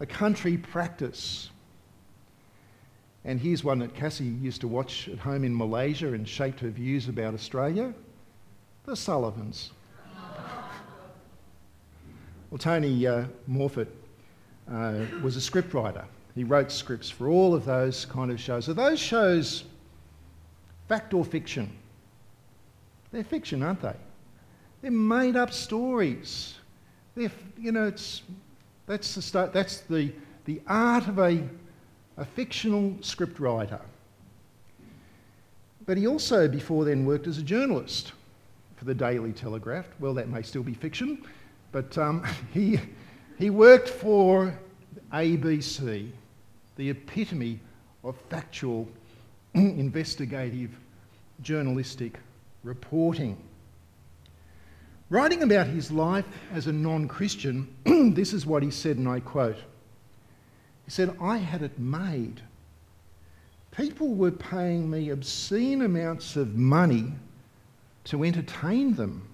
A 0.01 0.07
Country 0.07 0.57
Practice? 0.57 1.51
And 3.27 3.39
here's 3.39 3.63
one 3.63 3.81
that 3.81 3.95
Cassie 3.95 4.25
used 4.25 4.63
to 4.63 4.69
watch 4.69 5.11
at 5.11 5.19
home 5.19 5.45
in 5.45 5.55
Malaysia 5.55 6.15
and 6.15 6.27
shaped 6.27 6.59
her 6.61 6.71
views 6.71 7.09
about 7.09 7.35
Australia 7.35 7.93
The 8.87 8.97
Sullivans. 8.97 9.73
well, 12.51 12.57
Tony 12.59 13.07
uh, 13.07 13.27
Morphett 13.47 13.89
uh, 14.73 15.05
was 15.23 15.37
a 15.37 15.51
scriptwriter. 15.51 16.07
He 16.35 16.45
wrote 16.45 16.73
scripts 16.73 17.11
for 17.11 17.29
all 17.29 17.53
of 17.55 17.67
those 17.67 18.07
kind 18.07 18.31
of 18.31 18.41
shows. 18.41 18.71
Are 18.71 18.75
those 18.75 18.99
shows 18.99 19.65
fact 20.89 21.13
or 21.13 21.27
fiction? 21.27 21.71
They're 23.15 23.23
fiction, 23.23 23.63
aren't 23.63 23.81
they? 23.81 23.95
They're 24.83 24.91
made 24.91 25.37
up 25.37 25.53
stories. 25.53 26.55
They're, 27.15 27.31
you 27.57 27.71
know, 27.71 27.87
it's, 27.87 28.23
that's, 28.87 29.15
the, 29.15 29.23
start, 29.23 29.53
that's 29.53 29.83
the, 29.83 30.13
the 30.47 30.61
art 30.67 31.07
of 31.07 31.21
a, 31.21 31.49
a 32.17 32.25
fictional 32.25 32.91
scriptwriter. 32.95 33.81
But 35.87 35.97
he 35.97 36.09
also, 36.09 36.49
before 36.49 36.85
then, 36.85 37.07
worked 37.07 37.29
as 37.29 37.39
a 37.39 37.43
journalist 37.43 38.11
for 38.75 38.85
the 38.85 38.95
Daily 38.95 39.33
Telegraph. 39.33 39.87
Well, 40.01 40.15
that 40.15 40.29
may 40.29 40.43
still 40.43 40.65
be 40.65 40.75
fiction, 40.75 41.25
but 41.71 41.97
um, 41.97 42.27
he, 42.53 42.81
he 43.39 43.49
worked 43.49 43.89
for 43.89 44.59
ABC, 45.13 46.11
the 46.75 46.91
epitome 46.91 47.61
of 48.03 48.17
factual, 48.29 48.89
investigative, 49.55 50.73
journalistic 51.43 52.19
reporting. 52.65 53.37
Writing 55.11 55.43
about 55.43 55.67
his 55.69 55.91
life 55.91 56.25
as 56.53 56.67
a 56.67 56.73
non 56.73 57.07
Christian, 57.07 57.69
this 58.15 58.33
is 58.33 58.47
what 58.47 58.63
he 58.63 58.71
said, 58.71 58.97
and 58.97 59.09
I 59.09 59.21
quote 59.21 59.59
He 60.85 60.91
said, 60.91 61.17
I 61.21 61.37
had 61.37 61.63
it 61.63 61.79
made. 61.79 62.41
People 63.71 64.15
were 64.15 64.31
paying 64.31 64.91
me 64.91 65.11
obscene 65.11 65.83
amounts 65.83 66.37
of 66.37 66.57
money 66.57 67.13
to 68.05 68.25
entertain 68.25 68.95
them. 68.95 69.29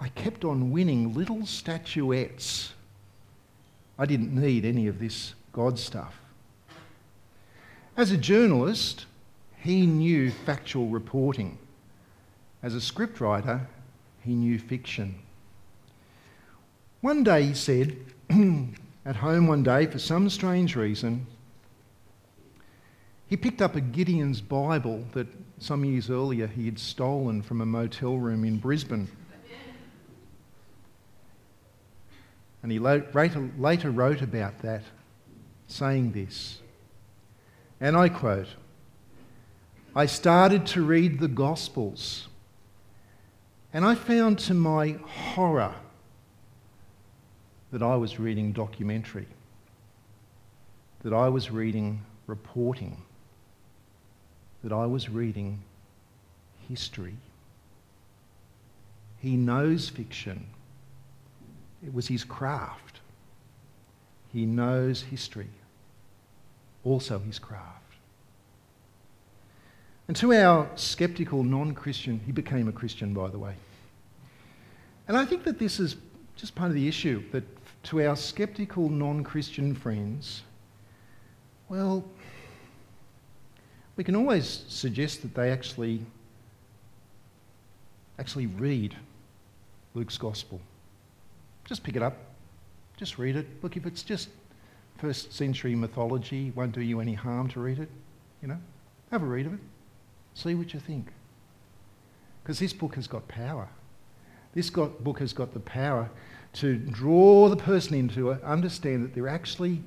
I 0.00 0.08
kept 0.08 0.44
on 0.44 0.70
winning 0.70 1.14
little 1.14 1.46
statuettes 1.46 2.72
I 3.98 4.06
didn't 4.06 4.34
need 4.34 4.64
any 4.64 4.88
of 4.88 4.98
this 4.98 5.34
God 5.52 5.78
stuff. 5.78 6.20
As 7.96 8.10
a 8.10 8.16
journalist, 8.16 9.06
he 9.58 9.86
knew 9.86 10.30
factual 10.30 10.88
reporting. 10.88 11.58
As 12.62 12.74
a 12.74 12.78
scriptwriter, 12.78 13.66
he 14.22 14.34
knew 14.34 14.58
fiction. 14.58 15.16
One 17.00 17.22
day 17.22 17.44
he 17.44 17.54
said, 17.54 17.96
at 19.04 19.16
home 19.16 19.46
one 19.46 19.62
day, 19.62 19.86
for 19.86 19.98
some 19.98 20.28
strange 20.28 20.74
reason, 20.74 21.26
he 23.28 23.36
picked 23.36 23.60
up 23.60 23.76
a 23.76 23.80
Gideon's 23.80 24.40
Bible 24.40 25.04
that 25.12 25.26
some 25.58 25.84
years 25.84 26.10
earlier 26.10 26.46
he 26.46 26.64
had 26.66 26.78
stolen 26.78 27.42
from 27.42 27.60
a 27.60 27.66
motel 27.66 28.16
room 28.16 28.44
in 28.44 28.58
Brisbane. 28.58 29.08
And 32.62 32.72
he 32.72 32.80
later, 32.80 33.90
wrote 33.92 34.22
about 34.22 34.58
that, 34.62 34.82
saying 35.68 36.12
this. 36.12 36.58
And 37.80 37.96
I 37.96 38.08
quote 38.08 38.48
I 39.94 40.06
started 40.06 40.66
to 40.66 40.84
read 40.84 41.20
the 41.20 41.28
Gospels, 41.28 42.28
and 43.72 43.84
I 43.84 43.94
found 43.94 44.38
to 44.40 44.54
my 44.54 44.98
horror 45.04 45.74
that 47.72 47.82
I 47.82 47.96
was 47.96 48.18
reading 48.18 48.52
documentary, 48.52 49.26
that 51.02 51.12
I 51.12 51.28
was 51.28 51.50
reading 51.50 52.02
reporting, 52.26 53.02
that 54.62 54.72
I 54.72 54.86
was 54.86 55.08
reading 55.08 55.62
history. 56.68 57.16
He 59.18 59.36
knows 59.36 59.88
fiction. 59.88 60.46
It 61.84 61.92
was 61.92 62.08
his 62.08 62.24
craft. 62.24 63.00
He 64.32 64.46
knows 64.46 65.02
history, 65.02 65.50
also 66.84 67.18
his 67.18 67.38
craft. 67.38 67.85
And 70.08 70.16
to 70.18 70.32
our 70.32 70.68
sceptical 70.76 71.42
non 71.42 71.74
Christian, 71.74 72.20
he 72.26 72.32
became 72.32 72.68
a 72.68 72.72
Christian, 72.72 73.12
by 73.12 73.28
the 73.28 73.38
way. 73.38 73.54
And 75.08 75.16
I 75.16 75.24
think 75.24 75.44
that 75.44 75.58
this 75.58 75.80
is 75.80 75.96
just 76.36 76.54
part 76.54 76.70
of 76.70 76.74
the 76.74 76.86
issue 76.86 77.22
that 77.32 77.44
to 77.84 78.02
our 78.02 78.16
sceptical 78.16 78.88
non 78.88 79.24
Christian 79.24 79.74
friends, 79.74 80.42
well, 81.68 82.04
we 83.96 84.04
can 84.04 84.14
always 84.14 84.64
suggest 84.68 85.22
that 85.22 85.34
they 85.34 85.50
actually 85.50 86.02
actually 88.18 88.46
read 88.46 88.96
Luke's 89.94 90.18
gospel. 90.18 90.60
Just 91.64 91.82
pick 91.82 91.96
it 91.96 92.02
up. 92.02 92.16
Just 92.96 93.18
read 93.18 93.36
it. 93.36 93.46
Look, 93.62 93.76
if 93.76 93.86
it's 93.86 94.02
just 94.02 94.28
first 94.98 95.32
century 95.32 95.74
mythology, 95.74 96.52
won't 96.54 96.72
do 96.72 96.80
you 96.80 97.00
any 97.00 97.14
harm 97.14 97.48
to 97.48 97.60
read 97.60 97.78
it. 97.78 97.90
You 98.40 98.48
know, 98.48 98.58
have 99.10 99.22
a 99.22 99.26
read 99.26 99.46
of 99.46 99.54
it. 99.54 99.60
See 100.36 100.54
what 100.54 100.74
you 100.74 100.80
think. 100.80 101.08
Because 102.42 102.58
this 102.58 102.74
book 102.74 102.94
has 102.96 103.06
got 103.06 103.26
power. 103.26 103.68
This 104.54 104.68
got, 104.68 105.02
book 105.02 105.18
has 105.20 105.32
got 105.32 105.54
the 105.54 105.60
power 105.60 106.10
to 106.54 106.76
draw 106.76 107.48
the 107.48 107.56
person 107.56 107.94
into 107.94 108.30
it, 108.30 108.42
understand 108.42 109.02
that 109.02 109.14
they're 109.14 109.28
actually 109.28 109.82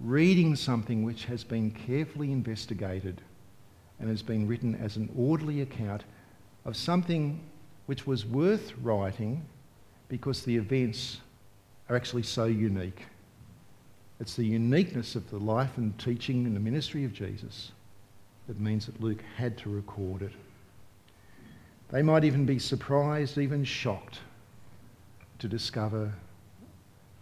reading 0.00 0.56
something 0.56 1.04
which 1.04 1.26
has 1.26 1.44
been 1.44 1.70
carefully 1.70 2.32
investigated 2.32 3.20
and 4.00 4.08
has 4.08 4.22
been 4.22 4.48
written 4.48 4.74
as 4.76 4.96
an 4.96 5.10
orderly 5.16 5.60
account 5.60 6.04
of 6.64 6.76
something 6.76 7.40
which 7.84 8.06
was 8.06 8.24
worth 8.24 8.72
writing 8.82 9.44
because 10.08 10.44
the 10.44 10.56
events 10.56 11.20
are 11.90 11.96
actually 11.96 12.22
so 12.22 12.46
unique. 12.46 13.02
It's 14.18 14.34
the 14.34 14.46
uniqueness 14.46 15.14
of 15.14 15.28
the 15.28 15.38
life 15.38 15.76
and 15.76 15.96
teaching 15.98 16.46
and 16.46 16.56
the 16.56 16.60
ministry 16.60 17.04
of 17.04 17.12
Jesus 17.12 17.72
that 18.46 18.60
means 18.60 18.86
that 18.86 19.00
Luke 19.00 19.22
had 19.36 19.56
to 19.58 19.70
record 19.70 20.22
it. 20.22 20.32
They 21.90 22.02
might 22.02 22.24
even 22.24 22.44
be 22.44 22.58
surprised, 22.58 23.38
even 23.38 23.64
shocked, 23.64 24.18
to 25.38 25.48
discover 25.48 26.12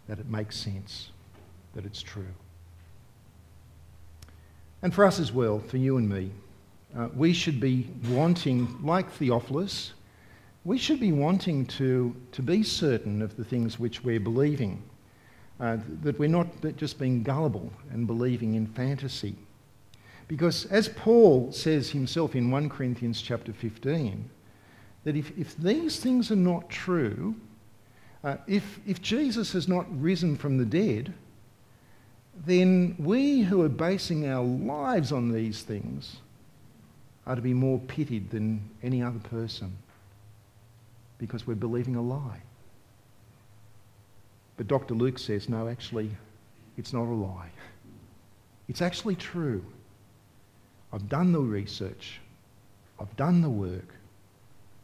that 0.07 0.19
it 0.19 0.29
makes 0.29 0.57
sense, 0.57 1.11
that 1.75 1.85
it's 1.85 2.01
true. 2.01 2.33
And 4.81 4.93
for 4.93 5.05
us 5.05 5.19
as 5.19 5.31
well, 5.31 5.59
for 5.59 5.77
you 5.77 5.97
and 5.97 6.09
me, 6.09 6.31
uh, 6.97 7.07
we 7.15 7.33
should 7.33 7.59
be 7.59 7.87
wanting, 8.09 8.77
like 8.83 9.09
Theophilus, 9.11 9.93
we 10.65 10.77
should 10.77 10.99
be 10.99 11.11
wanting 11.11 11.65
to, 11.67 12.15
to 12.31 12.41
be 12.41 12.63
certain 12.63 13.21
of 13.21 13.35
the 13.35 13.43
things 13.43 13.79
which 13.79 14.03
we're 14.03 14.19
believing, 14.19 14.81
uh, 15.59 15.77
that 16.01 16.19
we're 16.19 16.29
not 16.29 16.47
just 16.77 16.99
being 16.99 17.23
gullible 17.23 17.71
and 17.91 18.07
believing 18.07 18.55
in 18.55 18.67
fantasy. 18.67 19.35
Because 20.33 20.65
as 20.71 20.89
Paul 20.89 21.51
says 21.51 21.91
himself 21.91 22.33
in 22.33 22.49
1 22.49 22.67
Corinthians 22.67 23.21
chapter 23.21 23.53
15, 23.53 24.27
that 25.03 25.15
if, 25.15 25.31
if 25.37 25.55
these 25.57 25.99
things 25.99 26.31
are 26.31 26.35
not 26.35 26.71
true, 26.71 27.35
uh, 28.23 28.37
if, 28.47 28.79
if 28.87 28.99
Jesus 28.99 29.53
has 29.53 29.67
not 29.67 29.85
risen 30.01 30.35
from 30.35 30.57
the 30.57 30.65
dead, 30.65 31.13
then 32.47 32.95
we 32.97 33.41
who 33.41 33.61
are 33.61 33.69
basing 33.69 34.27
our 34.27 34.43
lives 34.43 35.11
on 35.11 35.31
these 35.31 35.61
things 35.61 36.15
are 37.27 37.35
to 37.35 37.41
be 37.43 37.53
more 37.53 37.77
pitied 37.81 38.31
than 38.31 38.67
any 38.81 39.03
other 39.03 39.19
person 39.19 39.71
because 41.19 41.45
we're 41.45 41.53
believing 41.53 41.95
a 41.95 42.01
lie. 42.01 42.41
But 44.57 44.67
Dr. 44.67 44.95
Luke 44.95 45.19
says, 45.19 45.47
no, 45.47 45.67
actually, 45.67 46.09
it's 46.75 46.91
not 46.91 47.03
a 47.03 47.13
lie. 47.13 47.51
It's 48.67 48.81
actually 48.81 49.15
true. 49.15 49.63
I've 50.93 51.09
done 51.09 51.31
the 51.31 51.39
research, 51.39 52.21
I've 52.99 53.15
done 53.17 53.41
the 53.41 53.49
work, 53.49 53.95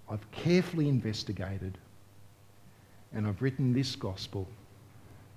I've 0.10 0.30
carefully 0.32 0.90
investigated, 0.90 1.78
and 3.14 3.28
I've 3.28 3.42
written 3.42 3.74
this 3.74 3.96
gospel 3.96 4.48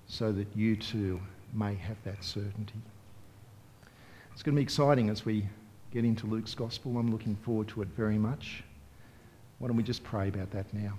so 0.06 0.32
that 0.32 0.48
you 0.56 0.76
too 0.76 1.20
may 1.52 1.74
have 1.74 1.96
that 2.04 2.24
certainty. 2.24 2.80
It's 4.32 4.42
going 4.42 4.54
to 4.54 4.60
be 4.60 4.62
exciting 4.62 5.10
as 5.10 5.26
we 5.26 5.46
get 5.92 6.06
into 6.06 6.26
Luke's 6.26 6.54
gospel. 6.54 6.96
I'm 6.96 7.10
looking 7.10 7.36
forward 7.36 7.68
to 7.68 7.82
it 7.82 7.88
very 7.88 8.16
much. 8.16 8.64
Why 9.58 9.68
don't 9.68 9.76
we 9.76 9.82
just 9.82 10.02
pray 10.02 10.28
about 10.28 10.50
that 10.52 10.72
now? 10.72 10.94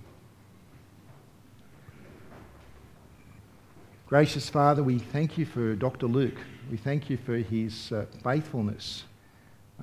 Gracious 4.06 4.48
Father, 4.48 4.84
we 4.84 5.00
thank 5.00 5.38
you 5.40 5.46
for 5.46 5.76
Dr. 5.76 6.06
Luke. 6.06 6.38
We 6.70 6.78
thank 6.78 7.10
you 7.10 7.18
for 7.18 7.38
his 7.38 7.92
uh, 7.92 8.06
faithfulness, 8.24 9.06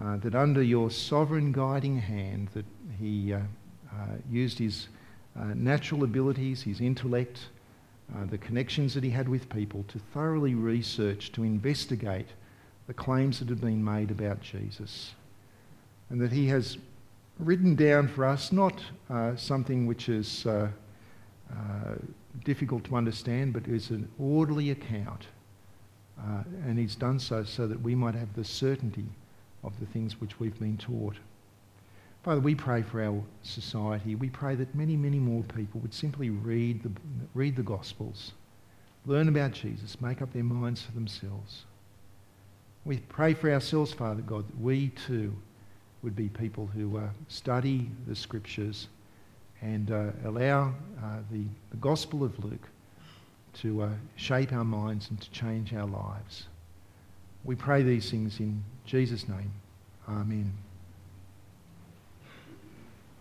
uh, 0.03 0.16
that 0.16 0.34
under 0.34 0.62
your 0.62 0.90
sovereign 0.90 1.53
guiding 1.53 1.98
hand, 1.98 2.48
that 2.55 2.64
he 2.98 3.34
uh, 3.34 3.40
uh 3.92 4.07
used 4.30 4.59
his 4.59 4.88
uh, 5.38 5.44
natural 5.55 6.05
abilities, 6.05 6.62
his 6.62 6.80
intellect, 6.80 7.48
the 8.28 8.38
connections 8.38 8.92
that 8.92 9.05
he 9.05 9.11
had 9.11 9.28
with 9.28 9.48
people 9.48 9.84
to 9.86 10.01
thoroughly 10.12 10.55
research, 10.57 11.30
to 11.30 11.44
investigate 11.44 12.26
the 12.88 12.94
claims 12.94 13.38
that 13.38 13.48
had 13.48 13.61
been 13.61 13.84
made 13.84 14.11
about 14.11 14.40
Jesus. 14.40 15.14
And 16.09 16.20
that 16.20 16.32
he 16.32 16.48
has 16.48 16.76
written 17.38 17.76
down 17.76 18.09
for 18.09 18.24
us 18.24 18.51
not 18.51 18.82
something 19.36 19.86
which 19.86 20.09
is 20.09 20.44
difficult 22.44 22.82
to 22.82 22.96
understand, 22.96 23.53
but 23.53 23.68
is 23.68 23.90
an 23.90 24.09
orderly 24.18 24.70
account. 24.72 25.28
Uh, 26.18 26.42
and 26.66 26.76
he's 26.80 26.96
done 26.96 27.20
so 27.20 27.44
so 27.44 27.68
that 27.68 27.80
we 27.80 27.94
might 27.94 28.16
have 28.16 28.34
the 28.34 28.44
certainty 28.44 29.07
of 29.62 29.78
the 29.80 29.86
things 29.86 30.20
which 30.20 30.40
we've 30.40 30.58
been 30.58 30.76
taught. 30.76 31.16
Father, 32.22 32.40
we 32.40 32.54
pray 32.54 32.82
for 32.82 33.02
our 33.02 33.22
society. 33.42 34.14
We 34.14 34.28
pray 34.28 34.54
that 34.56 34.74
many, 34.74 34.96
many 34.96 35.18
more 35.18 35.42
people 35.42 35.80
would 35.80 35.94
simply 35.94 36.28
read 36.30 36.82
the, 36.82 36.90
read 37.34 37.56
the 37.56 37.62
Gospels, 37.62 38.32
learn 39.06 39.28
about 39.28 39.52
Jesus, 39.52 40.00
make 40.00 40.20
up 40.20 40.32
their 40.32 40.44
minds 40.44 40.82
for 40.82 40.92
themselves. 40.92 41.64
We 42.84 42.98
pray 42.98 43.34
for 43.34 43.50
ourselves, 43.50 43.92
Father 43.92 44.22
God, 44.22 44.46
that 44.48 44.61
we 44.61 44.88
too 45.06 45.34
would 46.02 46.16
be 46.16 46.28
people 46.28 46.66
who 46.66 46.98
uh, 46.98 47.08
study 47.28 47.90
the 48.06 48.14
Scriptures 48.14 48.88
and 49.62 49.90
uh, 49.90 50.11
allow 50.24 50.74
uh, 51.02 51.18
the, 51.30 51.44
the 51.70 51.76
Gospel 51.76 52.24
of 52.24 52.42
Luke 52.42 52.68
to 53.52 53.82
uh, 53.82 53.88
shape 54.16 54.52
our 54.52 54.64
minds 54.64 55.11
and 55.11 55.20
to 55.20 55.30
change 55.30 55.74
our 55.74 55.86
lives. 55.86 56.46
We 57.44 57.54
pray 57.54 57.82
these 57.82 58.11
things 58.11 58.40
in 58.40 58.62
Jesus' 58.91 59.28
name. 59.28 59.53
Amen. 60.09 60.53